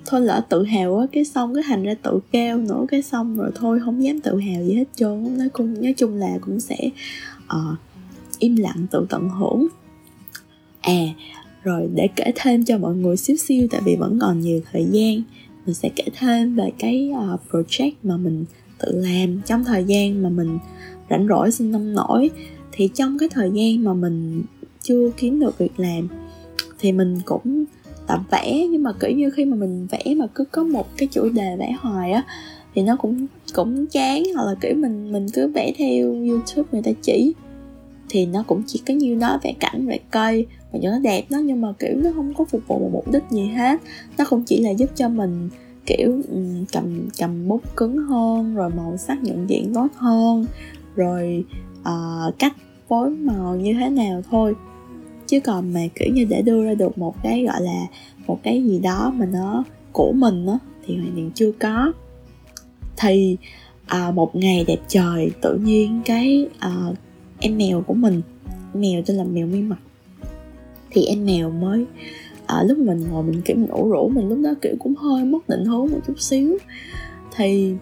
thôi 0.07 0.20
lỡ 0.20 0.40
tự 0.48 0.64
hào 0.64 0.98
á 0.98 1.07
cái 1.12 1.24
xong 1.24 1.55
cái 1.55 1.62
thành 1.66 1.83
ra 1.83 1.94
tự 2.02 2.20
cao 2.33 2.59
nữa 2.59 2.87
cái 2.88 3.02
xong 3.02 3.37
rồi 3.37 3.50
thôi 3.55 3.81
không 3.85 4.05
dám 4.05 4.20
tự 4.20 4.40
hào 4.40 4.64
gì 4.64 4.74
hết 4.74 4.85
trơn 4.94 5.38
nói 5.38 5.48
cũng 5.48 5.83
nói 5.83 5.94
chung 5.96 6.14
là 6.14 6.38
cũng 6.40 6.61
sẽ 6.61 6.76
uh, 7.44 7.79
im 8.38 8.57
lặng 8.57 8.87
tự 8.90 9.07
tận 9.11 9.29
hưởng. 9.29 9.66
À 10.81 11.07
rồi 11.62 11.88
để 11.94 12.09
kể 12.16 12.33
thêm 12.37 12.64
cho 12.64 12.79
mọi 12.79 12.94
người 12.94 13.16
xíu 13.16 13.37
xíu 13.37 13.66
tại 13.70 13.81
vì 13.85 13.96
vẫn 13.96 14.18
còn 14.20 14.40
nhiều 14.40 14.61
thời 14.72 14.87
gian 14.90 15.22
mình 15.66 15.74
sẽ 15.74 15.88
kể 15.96 16.05
thêm 16.18 16.55
về 16.55 16.70
cái 16.79 17.12
uh, 17.35 17.40
project 17.50 17.92
mà 18.02 18.16
mình 18.16 18.44
tự 18.79 18.92
làm 18.92 19.40
trong 19.46 19.64
thời 19.64 19.85
gian 19.85 20.22
mà 20.22 20.29
mình 20.29 20.59
rảnh 21.11 21.26
rỗi 21.29 21.50
sinh 21.50 21.72
nông 21.72 21.94
nổi. 21.94 22.31
Thì 22.72 22.88
trong 22.94 23.18
cái 23.18 23.29
thời 23.29 23.50
gian 23.55 23.85
mà 23.85 23.94
mình 23.94 24.42
chưa 24.83 25.11
kiếm 25.16 25.40
được 25.40 25.59
việc 25.59 25.81
làm 25.81 26.09
thì 26.79 26.92
mình 26.92 27.20
cũng 27.24 27.64
tập 28.07 28.20
vẽ. 28.31 28.66
Nhưng 28.70 28.83
mà 28.83 28.92
kiểu 29.00 29.11
như 29.11 29.31
khi 29.31 29.44
mà 29.44 29.57
mình 29.57 29.87
vẽ 29.90 30.14
mà 30.14 30.26
cứ 30.35 30.44
có 30.44 30.64
một 30.64 30.96
cái 30.96 31.09
chủ 31.12 31.29
đề 31.29 31.57
vẽ 31.57 31.76
hoài 31.81 32.12
á 32.12 32.24
thì 32.74 32.83
nó 32.83 32.96
cũng 32.96 33.26
cũng 33.55 33.87
chán. 33.87 34.22
Hoặc 34.35 34.44
là 34.44 34.55
kiểu 34.61 34.74
mình 34.74 35.12
mình 35.12 35.26
cứ 35.33 35.48
vẽ 35.48 35.72
theo 35.79 36.12
youtube 36.12 36.68
người 36.72 36.83
ta 36.83 36.90
chỉ 37.02 37.35
thì 38.09 38.27
nó 38.27 38.45
cũng 38.47 38.62
chỉ 38.66 38.83
có 38.88 38.95
như 38.95 39.14
đó 39.14 39.38
vẽ 39.42 39.53
cảnh 39.61 39.87
vẽ 39.87 39.99
cây 40.11 40.47
và 40.73 40.79
cho 40.83 40.90
nó 40.90 40.99
đẹp 40.99 41.25
đó 41.31 41.38
nhưng 41.38 41.61
mà 41.61 41.73
kiểu 41.79 41.97
nó 41.97 42.11
không 42.14 42.35
có 42.35 42.45
phục 42.45 42.61
vụ 42.69 42.79
một 42.79 42.90
mục 42.92 43.12
đích 43.12 43.23
gì 43.31 43.47
hết. 43.47 43.81
Nó 44.19 44.25
không 44.25 44.42
chỉ 44.47 44.61
là 44.61 44.71
giúp 44.71 44.90
cho 44.95 45.09
mình 45.09 45.49
kiểu 45.87 46.23
cầm 46.73 47.09
cầm 47.19 47.49
bút 47.49 47.77
cứng 47.77 47.99
hơn 47.99 48.55
rồi 48.55 48.71
màu 48.77 48.97
sắc 48.97 49.23
nhận 49.23 49.51
diện 49.51 49.75
tốt 49.75 49.88
hơn 49.95 50.47
rồi 50.95 51.45
uh, 51.81 52.38
cách 52.38 52.57
phối 52.88 53.11
màu 53.11 53.57
như 53.57 53.75
thế 53.75 53.88
nào 53.88 54.23
thôi. 54.31 54.55
Chứ 55.27 55.40
còn 55.40 55.73
mà 55.73 55.81
kiểu 55.95 56.14
như 56.14 56.25
để 56.25 56.42
đưa 56.42 56.64
ra 56.64 56.75
được 56.75 56.99
một 56.99 57.14
cái 57.23 57.42
gọi 57.42 57.61
là 57.61 57.87
một 58.27 58.38
cái 58.42 58.64
gì 58.64 58.79
đó 58.79 59.12
mà 59.16 59.27
nó 59.27 59.64
của 59.92 60.12
mình 60.12 60.47
á 60.47 60.59
thì 60.87 60.97
hoàn 60.97 61.12
toàn 61.12 61.31
chưa 61.35 61.53
có. 61.53 61.92
Thì 62.97 63.37
à, 63.87 64.11
một 64.11 64.37
ngày 64.37 64.64
đẹp 64.69 64.81
trời 64.88 65.31
tự 65.42 65.57
nhiên 65.57 66.01
cái 66.05 66.49
à, 66.59 66.75
em 67.46 67.59
mèo 67.59 67.82
của 67.87 67.94
mình. 67.94 68.22
Mèo 68.74 69.02
tên 69.06 69.16
là 69.16 69.24
mèo 69.24 69.46
mi 69.46 69.61
mặt 69.61 69.78
thì 70.90 71.04
em 71.04 71.26
mèo 71.26 71.50
mới 71.50 71.87
à, 72.46 72.62
lúc 72.62 72.78
mình 72.78 73.00
ngồi 73.11 73.22
mình 73.22 73.42
kiểu 73.42 73.56
mình 73.56 73.68
ủ 73.68 73.90
rũ 73.90 74.09
mình 74.09 74.28
lúc 74.28 74.38
đó 74.42 74.54
kiểu 74.62 74.74
cũng 74.78 74.94
hơi 74.94 75.24
mất 75.24 75.48
định 75.48 75.64
hướng 75.64 75.90
một 75.90 75.98
chút 76.06 76.20
xíu. 76.20 76.59
Thì 77.37 77.74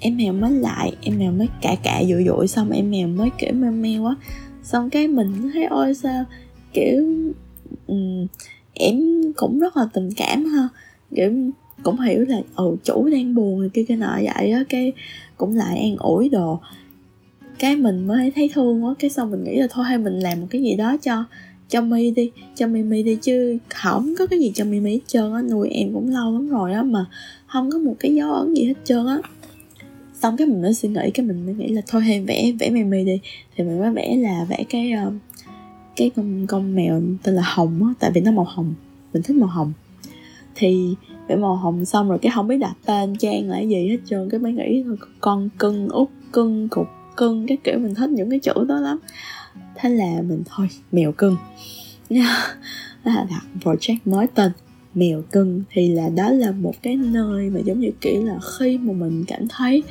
em 0.00 0.16
mèo 0.16 0.32
mới 0.32 0.50
lại 0.50 0.92
em 1.00 1.18
mèo 1.18 1.32
mới 1.32 1.48
cạ 1.62 1.76
cạ 1.82 2.02
dụi 2.08 2.24
dụi 2.24 2.46
xong 2.46 2.70
em 2.70 2.90
mèo 2.90 3.08
mới 3.08 3.30
kiểu 3.38 3.52
meo 3.52 3.72
meo 3.72 4.06
á. 4.06 4.14
Xong 4.62 4.90
cái 4.90 5.08
mình 5.08 5.50
thấy 5.52 5.64
ôi 5.64 5.94
sao 5.94 6.24
kiểu 6.72 7.04
um, 7.86 8.26
em 8.74 9.22
cũng 9.36 9.58
rất 9.58 9.76
là 9.76 9.88
tình 9.92 10.08
cảm 10.16 10.44
ha. 10.44 10.68
Kiểu 11.16 11.32
cũng 11.82 12.00
hiểu 12.00 12.24
là 12.28 12.40
ừ 12.56 12.76
chủ 12.84 13.08
đang 13.12 13.34
buồn 13.34 13.60
rồi 13.60 13.70
kia 13.74 13.84
cái 13.88 13.96
nọ 13.96 14.18
vậy 14.22 14.50
á. 14.50 14.64
Cái 14.68 14.92
cũng 15.36 15.56
lại 15.56 15.78
an 15.78 15.96
ủi 15.96 16.28
đồ 16.28 16.60
cái 17.58 17.76
mình 17.76 18.06
mới 18.06 18.32
thấy 18.34 18.50
thương 18.54 18.84
quá, 18.84 18.94
cái 18.98 19.10
xong 19.10 19.30
mình 19.30 19.44
nghĩ 19.44 19.56
là 19.56 19.66
thôi, 19.70 19.84
hay 19.84 19.98
mình 19.98 20.18
làm 20.18 20.40
một 20.40 20.46
cái 20.50 20.62
gì 20.62 20.76
đó 20.76 20.96
cho 21.02 21.24
cho 21.68 21.80
mi 21.80 22.10
đi, 22.10 22.30
cho 22.54 22.66
mi 22.66 22.82
mi 22.82 23.02
đi, 23.02 23.16
chứ 23.22 23.58
không 23.68 24.14
có 24.18 24.26
cái 24.26 24.38
gì 24.38 24.52
cho 24.54 24.64
mi 24.64 24.80
mi 24.80 24.92
hết 24.92 25.00
trơn 25.06 25.32
á. 25.32 25.42
Nuôi 25.42 25.68
em 25.68 25.92
cũng 25.92 26.08
lâu 26.08 26.32
lắm 26.32 26.48
rồi 26.48 26.72
á, 26.72 26.82
mà 26.82 27.06
không 27.46 27.70
có 27.70 27.78
một 27.78 27.94
cái 27.98 28.14
dấu 28.14 28.32
ấn 28.32 28.54
gì 28.54 28.64
hết 28.64 28.74
trơn 28.84 29.06
á. 29.06 29.18
Xong 30.14 30.36
cái 30.36 30.46
mình 30.46 30.62
mới 30.62 30.74
suy 30.74 30.88
nghĩ, 30.88 31.10
cái 31.14 31.26
mình 31.26 31.46
mới 31.46 31.54
nghĩ 31.54 31.68
là 31.68 31.82
thôi, 31.86 32.02
hay 32.02 32.20
vẽ 32.20 32.52
vẽ 32.60 32.70
mi 32.70 32.84
mi 32.84 33.04
đi. 33.04 33.20
Thì 33.56 33.64
mình 33.64 33.78
mới 33.78 33.90
vẽ 33.90 34.16
là 34.16 34.46
vẽ 34.48 34.64
cái 34.68 34.92
ờ, 34.92 35.12
cái 35.96 36.10
con 36.16 36.46
con 36.46 36.74
mèo 36.74 37.02
tên 37.22 37.34
là 37.34 37.42
hồng 37.44 37.80
á, 37.84 37.94
tại 37.98 38.10
vì 38.14 38.20
nó 38.20 38.32
màu 38.32 38.46
hồng, 38.48 38.74
mình 39.12 39.22
thích 39.22 39.36
màu 39.36 39.48
hồng. 39.48 39.72
Thì 40.54 40.94
vẽ 41.28 41.36
màu 41.36 41.56
hồng 41.56 41.84
xong 41.84 42.08
rồi 42.08 42.18
cái 42.18 42.32
không 42.34 42.48
biết 42.48 42.56
đặt 42.56 42.76
tên 42.86 43.16
trang 43.16 43.48
là 43.48 43.60
gì 43.60 43.88
hết 43.88 43.98
trơn, 44.06 44.30
cái 44.30 44.40
mới 44.40 44.52
nghĩ 44.52 44.82
thôi 44.86 44.96
con 45.20 45.48
cưng 45.58 45.88
út, 45.88 46.08
cưng 46.32 46.68
cục 46.68 46.86
cưng 47.16 47.46
cái 47.46 47.56
kiểu 47.64 47.78
mình 47.78 47.94
thích 47.94 48.10
những 48.10 48.30
cái 48.30 48.38
chữ 48.38 48.52
đó 48.68 48.80
lắm. 48.80 48.98
Thế 49.74 49.88
là 49.88 50.22
mình 50.22 50.42
thôi 50.46 50.68
mèo 50.92 51.12
cưng. 51.12 51.36
Đó 53.04 53.12
là 53.12 53.26
đặt 53.30 53.44
project 53.64 53.96
mới 54.04 54.26
tên 54.26 54.52
mèo 54.94 55.22
cưng. 55.22 55.62
Thì 55.70 55.88
là 55.88 56.08
đó 56.08 56.30
là 56.30 56.52
một 56.52 56.74
cái 56.82 56.96
nơi 56.96 57.50
mà 57.50 57.60
giống 57.60 57.80
như 57.80 57.90
kiểu 58.00 58.24
là 58.24 58.38
khi 58.58 58.78
mà 58.78 58.92
mình 58.92 59.24
cảm 59.26 59.48
thấy 59.48 59.82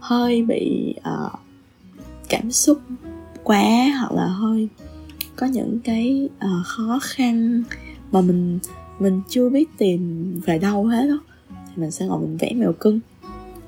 hơi 0.00 0.42
bị 0.42 0.94
uh, 0.98 1.32
cảm 2.28 2.50
xúc 2.50 2.78
quá 3.42 3.64
hoặc 3.98 4.12
là 4.12 4.26
hơi 4.26 4.68
có 5.36 5.46
những 5.46 5.80
cái 5.84 6.28
uh, 6.36 6.66
khó 6.66 6.98
khăn 7.02 7.62
mà 8.12 8.20
mình 8.20 8.58
mình 8.98 9.22
chưa 9.28 9.48
biết 9.48 9.68
tìm 9.78 10.32
về 10.46 10.58
đâu 10.58 10.84
hết 10.84 11.06
đó 11.08 11.18
thì 11.50 11.82
mình 11.82 11.90
sẽ 11.90 12.06
ngồi 12.06 12.20
mình 12.20 12.36
vẽ 12.36 12.52
mèo 12.54 12.72
cưng 12.72 13.00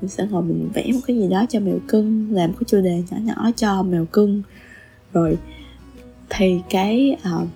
mình 0.01 0.09
sẽ 0.09 0.27
ngồi 0.31 0.43
mình 0.43 0.69
vẽ 0.73 0.91
một 0.93 0.99
cái 1.07 1.17
gì 1.17 1.27
đó 1.27 1.45
cho 1.49 1.59
mèo 1.59 1.79
cưng 1.87 2.31
làm 2.31 2.53
cái 2.53 2.63
chủ 2.67 2.81
đề 2.81 3.03
nhỏ 3.11 3.17
nhỏ 3.17 3.51
cho 3.55 3.83
mèo 3.83 4.05
cưng. 4.05 4.41
Rồi 5.13 5.37
thì 6.29 6.59
cái 6.69 7.17
uh, 7.35 7.47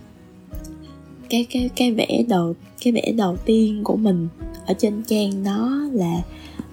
cái 1.29 1.45
cái 1.49 1.69
cái 1.75 1.91
vẽ 1.91 2.23
đầu 2.27 2.53
cái 2.83 2.93
vẽ 2.93 3.11
đầu 3.17 3.37
tiên 3.37 3.83
của 3.83 3.95
mình 3.95 4.27
ở 4.65 4.73
trên 4.77 5.03
trang 5.03 5.43
đó 5.43 5.81
là 5.93 6.21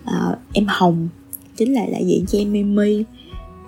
uh, 0.04 0.38
em 0.52 0.64
hồng 0.68 1.08
chính 1.56 1.72
là 1.72 1.86
đại 1.92 2.06
diện 2.06 2.26
cho 2.26 2.38
em 2.38 2.52
Mimi. 2.52 3.04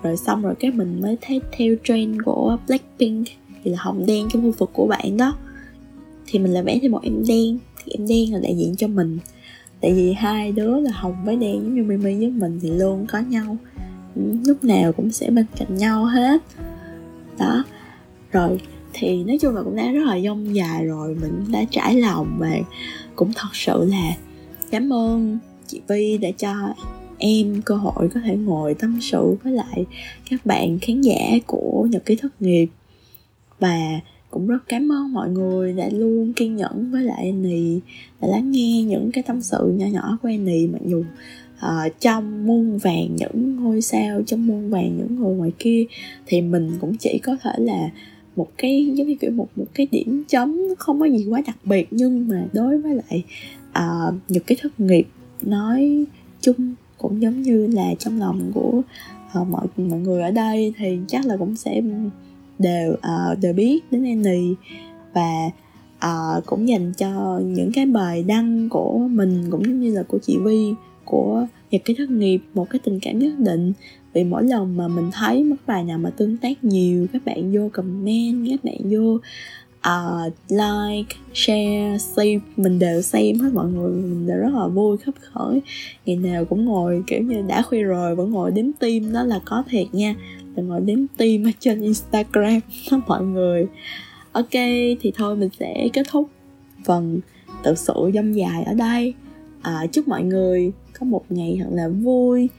Rồi 0.03 0.17
xong 0.17 0.41
rồi 0.41 0.55
cái 0.59 0.71
mình 0.71 1.01
mới 1.01 1.17
thấy 1.21 1.41
theo 1.51 1.75
trend 1.83 2.17
của 2.25 2.57
Blackpink 2.67 3.27
thì 3.63 3.71
là 3.71 3.77
hồng 3.81 4.05
đen 4.05 4.27
trong 4.33 4.41
khu 4.43 4.51
vực 4.57 4.69
của 4.73 4.87
bạn 4.87 5.17
đó. 5.17 5.37
Thì 6.27 6.39
mình 6.39 6.51
là 6.51 6.61
vẽ 6.61 6.79
thêm 6.81 6.91
một 6.91 7.01
em 7.03 7.23
đen 7.27 7.57
thì 7.77 7.91
em 7.97 8.07
đen 8.07 8.33
là 8.33 8.39
đại 8.39 8.55
diện 8.57 8.75
cho 8.75 8.87
mình 8.87 9.17
tại 9.81 9.93
vì 9.93 10.13
hai 10.13 10.51
đứa 10.51 10.79
là 10.79 10.91
hồng 10.93 11.15
với 11.25 11.35
đen 11.35 11.53
giống 11.53 11.75
như 11.75 11.83
mimi 11.83 12.15
với 12.15 12.29
mình 12.29 12.59
thì 12.61 12.69
luôn 12.69 13.05
có 13.07 13.19
nhau. 13.19 13.57
Ừ, 14.15 14.21
lúc 14.45 14.63
nào 14.63 14.91
cũng 14.93 15.11
sẽ 15.11 15.29
bên 15.29 15.45
cạnh 15.57 15.77
nhau 15.77 16.05
hết. 16.05 16.41
Đó. 17.37 17.63
Rồi, 18.31 18.61
thì 18.93 19.23
nói 19.23 19.37
chung 19.41 19.55
là 19.55 19.63
cũng 19.63 19.75
đã 19.75 19.91
rất 19.91 20.05
là 20.05 20.19
dông 20.19 20.55
dài 20.55 20.85
rồi, 20.85 21.17
mình 21.21 21.45
đã 21.51 21.63
trải 21.71 22.01
lòng 22.01 22.35
và 22.39 22.51
cũng 23.15 23.31
thật 23.35 23.49
sự 23.53 23.85
là 23.85 24.11
cảm 24.71 24.93
ơn 24.93 25.37
chị 25.67 25.81
Vi 25.87 26.17
đã 26.17 26.29
cho 26.37 26.53
em 27.17 27.61
cơ 27.61 27.75
hội 27.75 28.09
có 28.13 28.19
thể 28.19 28.35
ngồi 28.35 28.73
tâm 28.73 28.99
sự 29.01 29.35
với 29.43 29.53
lại 29.53 29.85
các 30.29 30.45
bạn 30.45 30.79
khán 30.79 31.01
giả 31.01 31.31
của 31.47 31.87
nhật 31.91 32.05
ký 32.05 32.15
thất 32.15 32.41
nghiệp. 32.41 32.67
Và 33.59 33.99
cũng 34.31 34.47
rất 34.47 34.63
cảm 34.67 34.91
ơn 34.91 35.13
mọi 35.13 35.29
người 35.29 35.73
đã 35.73 35.89
luôn 35.91 36.33
kiên 36.33 36.55
nhẫn 36.55 36.91
với 36.91 37.03
lại 37.03 37.23
Annie 37.25 37.79
đã 38.21 38.27
lắng 38.27 38.51
nghe 38.51 38.83
những 38.83 39.11
cái 39.11 39.23
tâm 39.23 39.41
sự 39.41 39.73
nhỏ 39.77 39.85
nhỏ 39.85 40.17
của 40.21 40.27
Annie 40.27 40.67
mặc 40.67 40.81
dù 40.85 41.03
uh, 41.65 41.99
trong 41.99 42.47
muôn 42.47 42.77
vàng 42.77 43.15
những 43.15 43.55
ngôi 43.55 43.81
sao 43.81 44.21
trong 44.25 44.47
muôn 44.47 44.69
vàng 44.69 44.97
những 44.97 45.15
người 45.15 45.35
ngoài 45.35 45.51
kia 45.59 45.85
thì 46.25 46.41
mình 46.41 46.71
cũng 46.81 46.97
chỉ 46.97 47.19
có 47.23 47.37
thể 47.43 47.51
là 47.57 47.89
một 48.35 48.47
cái 48.57 48.91
giống 48.93 49.07
như 49.07 49.15
kiểu 49.19 49.31
một 49.31 49.47
một 49.55 49.65
cái 49.73 49.87
điểm 49.91 50.23
chấm 50.27 50.61
không 50.77 50.99
có 50.99 51.05
gì 51.05 51.25
quá 51.29 51.41
đặc 51.47 51.57
biệt 51.63 51.87
nhưng 51.91 52.27
mà 52.27 52.45
đối 52.53 52.81
với 52.81 52.95
lại 52.95 53.23
uh, 53.69 54.13
những 54.27 54.43
cái 54.47 54.57
thất 54.61 54.79
nghiệp 54.79 55.07
nói 55.41 56.05
chung 56.41 56.75
cũng 56.97 57.21
giống 57.21 57.41
như 57.41 57.67
là 57.67 57.93
trong 57.99 58.19
lòng 58.19 58.51
của 58.53 58.81
uh, 59.41 59.47
mọi 59.47 59.67
mọi 59.77 59.99
người 59.99 60.21
ở 60.21 60.31
đây 60.31 60.73
thì 60.77 60.97
chắc 61.07 61.25
là 61.25 61.37
cũng 61.37 61.55
sẽ 61.55 61.81
đều 62.59 62.91
uh, 62.93 63.39
đều 63.41 63.53
biết 63.53 63.91
đến 63.91 64.05
Annie 64.05 64.55
và 65.13 65.49
uh, 66.05 66.45
cũng 66.45 66.67
dành 66.67 66.93
cho 66.97 67.41
những 67.45 67.71
cái 67.71 67.85
bài 67.85 68.23
đăng 68.23 68.69
của 68.69 68.97
mình 68.97 69.43
cũng 69.51 69.65
giống 69.65 69.79
như 69.79 69.93
là 69.93 70.03
của 70.03 70.19
chị 70.21 70.37
Vi 70.43 70.73
của 71.05 71.47
nhật 71.71 71.81
ký 71.85 71.93
thất 71.97 72.09
nghiệp 72.09 72.39
một 72.53 72.69
cái 72.69 72.79
tình 72.83 72.99
cảm 73.01 73.19
nhất 73.19 73.39
định. 73.39 73.73
Vì 74.13 74.23
mỗi 74.23 74.43
lần 74.43 74.77
mà 74.77 74.87
mình 74.87 75.09
thấy 75.13 75.43
mất 75.43 75.55
bài 75.67 75.83
nào 75.83 75.97
mà 75.97 76.09
tương 76.09 76.37
tác 76.37 76.63
nhiều 76.63 77.07
các 77.13 77.25
bạn 77.25 77.51
vô 77.53 77.69
comment 77.73 78.47
các 78.49 78.63
bạn 78.63 78.77
vô 78.91 79.19
uh, 79.87 80.33
like 80.49 81.15
share 81.33 81.97
xem 81.97 82.39
mình 82.57 82.79
đều 82.79 83.01
xem 83.01 83.39
hết 83.39 83.49
mọi 83.53 83.67
người 83.67 83.91
mình 83.91 84.27
đều 84.27 84.37
rất 84.37 84.53
là 84.53 84.67
vui 84.67 84.97
khắp 84.97 85.13
khởi. 85.21 85.61
Ngày 86.05 86.15
nào 86.15 86.45
cũng 86.45 86.65
ngồi 86.65 87.03
kiểu 87.07 87.21
như 87.21 87.41
đã 87.47 87.61
khuya 87.61 87.81
rồi 87.81 88.15
vẫn 88.15 88.31
ngồi 88.31 88.51
đếm 88.51 88.65
tim 88.79 89.13
đó 89.13 89.23
là 89.23 89.39
có 89.45 89.63
thiệt 89.69 89.87
nha 89.91 90.15
là 90.59 90.67
ngồi 90.67 90.81
đếm 90.81 90.99
tim 91.17 91.43
ở 91.47 91.51
trên 91.59 91.81
instagram. 91.81 92.59
Đó 92.91 93.01
mọi 93.07 93.23
người. 93.23 93.67
Ok 94.31 94.51
thì 95.01 95.11
thôi 95.15 95.35
mình 95.35 95.49
sẽ 95.59 95.87
kết 95.93 96.07
thúc 96.09 96.29
phần 96.85 97.19
tự 97.63 97.75
sự 97.75 97.93
dông 98.13 98.35
dài 98.35 98.63
ở 98.63 98.73
đây. 98.73 99.13
À, 99.61 99.85
chúc 99.91 100.07
mọi 100.07 100.23
người 100.23 100.71
có 100.99 101.05
một 101.05 101.25
ngày 101.29 101.57
thật 101.59 101.69
là 101.71 101.87
vui. 101.87 102.49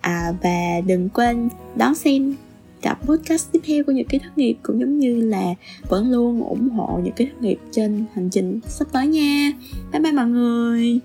À, 0.00 0.32
và 0.42 0.80
đừng 0.86 1.08
quên 1.08 1.48
đón 1.76 1.94
xem 1.94 2.34
tập 2.82 2.98
podcast 3.04 3.52
tiếp 3.52 3.60
theo 3.64 3.84
của 3.84 3.92
những 3.92 4.06
cái 4.08 4.20
thất 4.20 4.38
nghiệp 4.38 4.56
cũng 4.62 4.80
giống 4.80 4.98
như 4.98 5.20
là 5.20 5.54
vẫn 5.88 6.10
luôn 6.10 6.42
ủng 6.42 6.68
hộ 6.68 7.00
những 7.04 7.14
cái 7.16 7.26
thất 7.26 7.42
nghiệp 7.42 7.58
trên 7.70 8.04
hành 8.14 8.30
trình 8.30 8.60
sắp 8.66 8.88
tới 8.92 9.06
nha. 9.06 9.52
Bye 9.92 10.02
bye 10.02 10.12
mọi 10.12 10.26
người. 10.26 11.00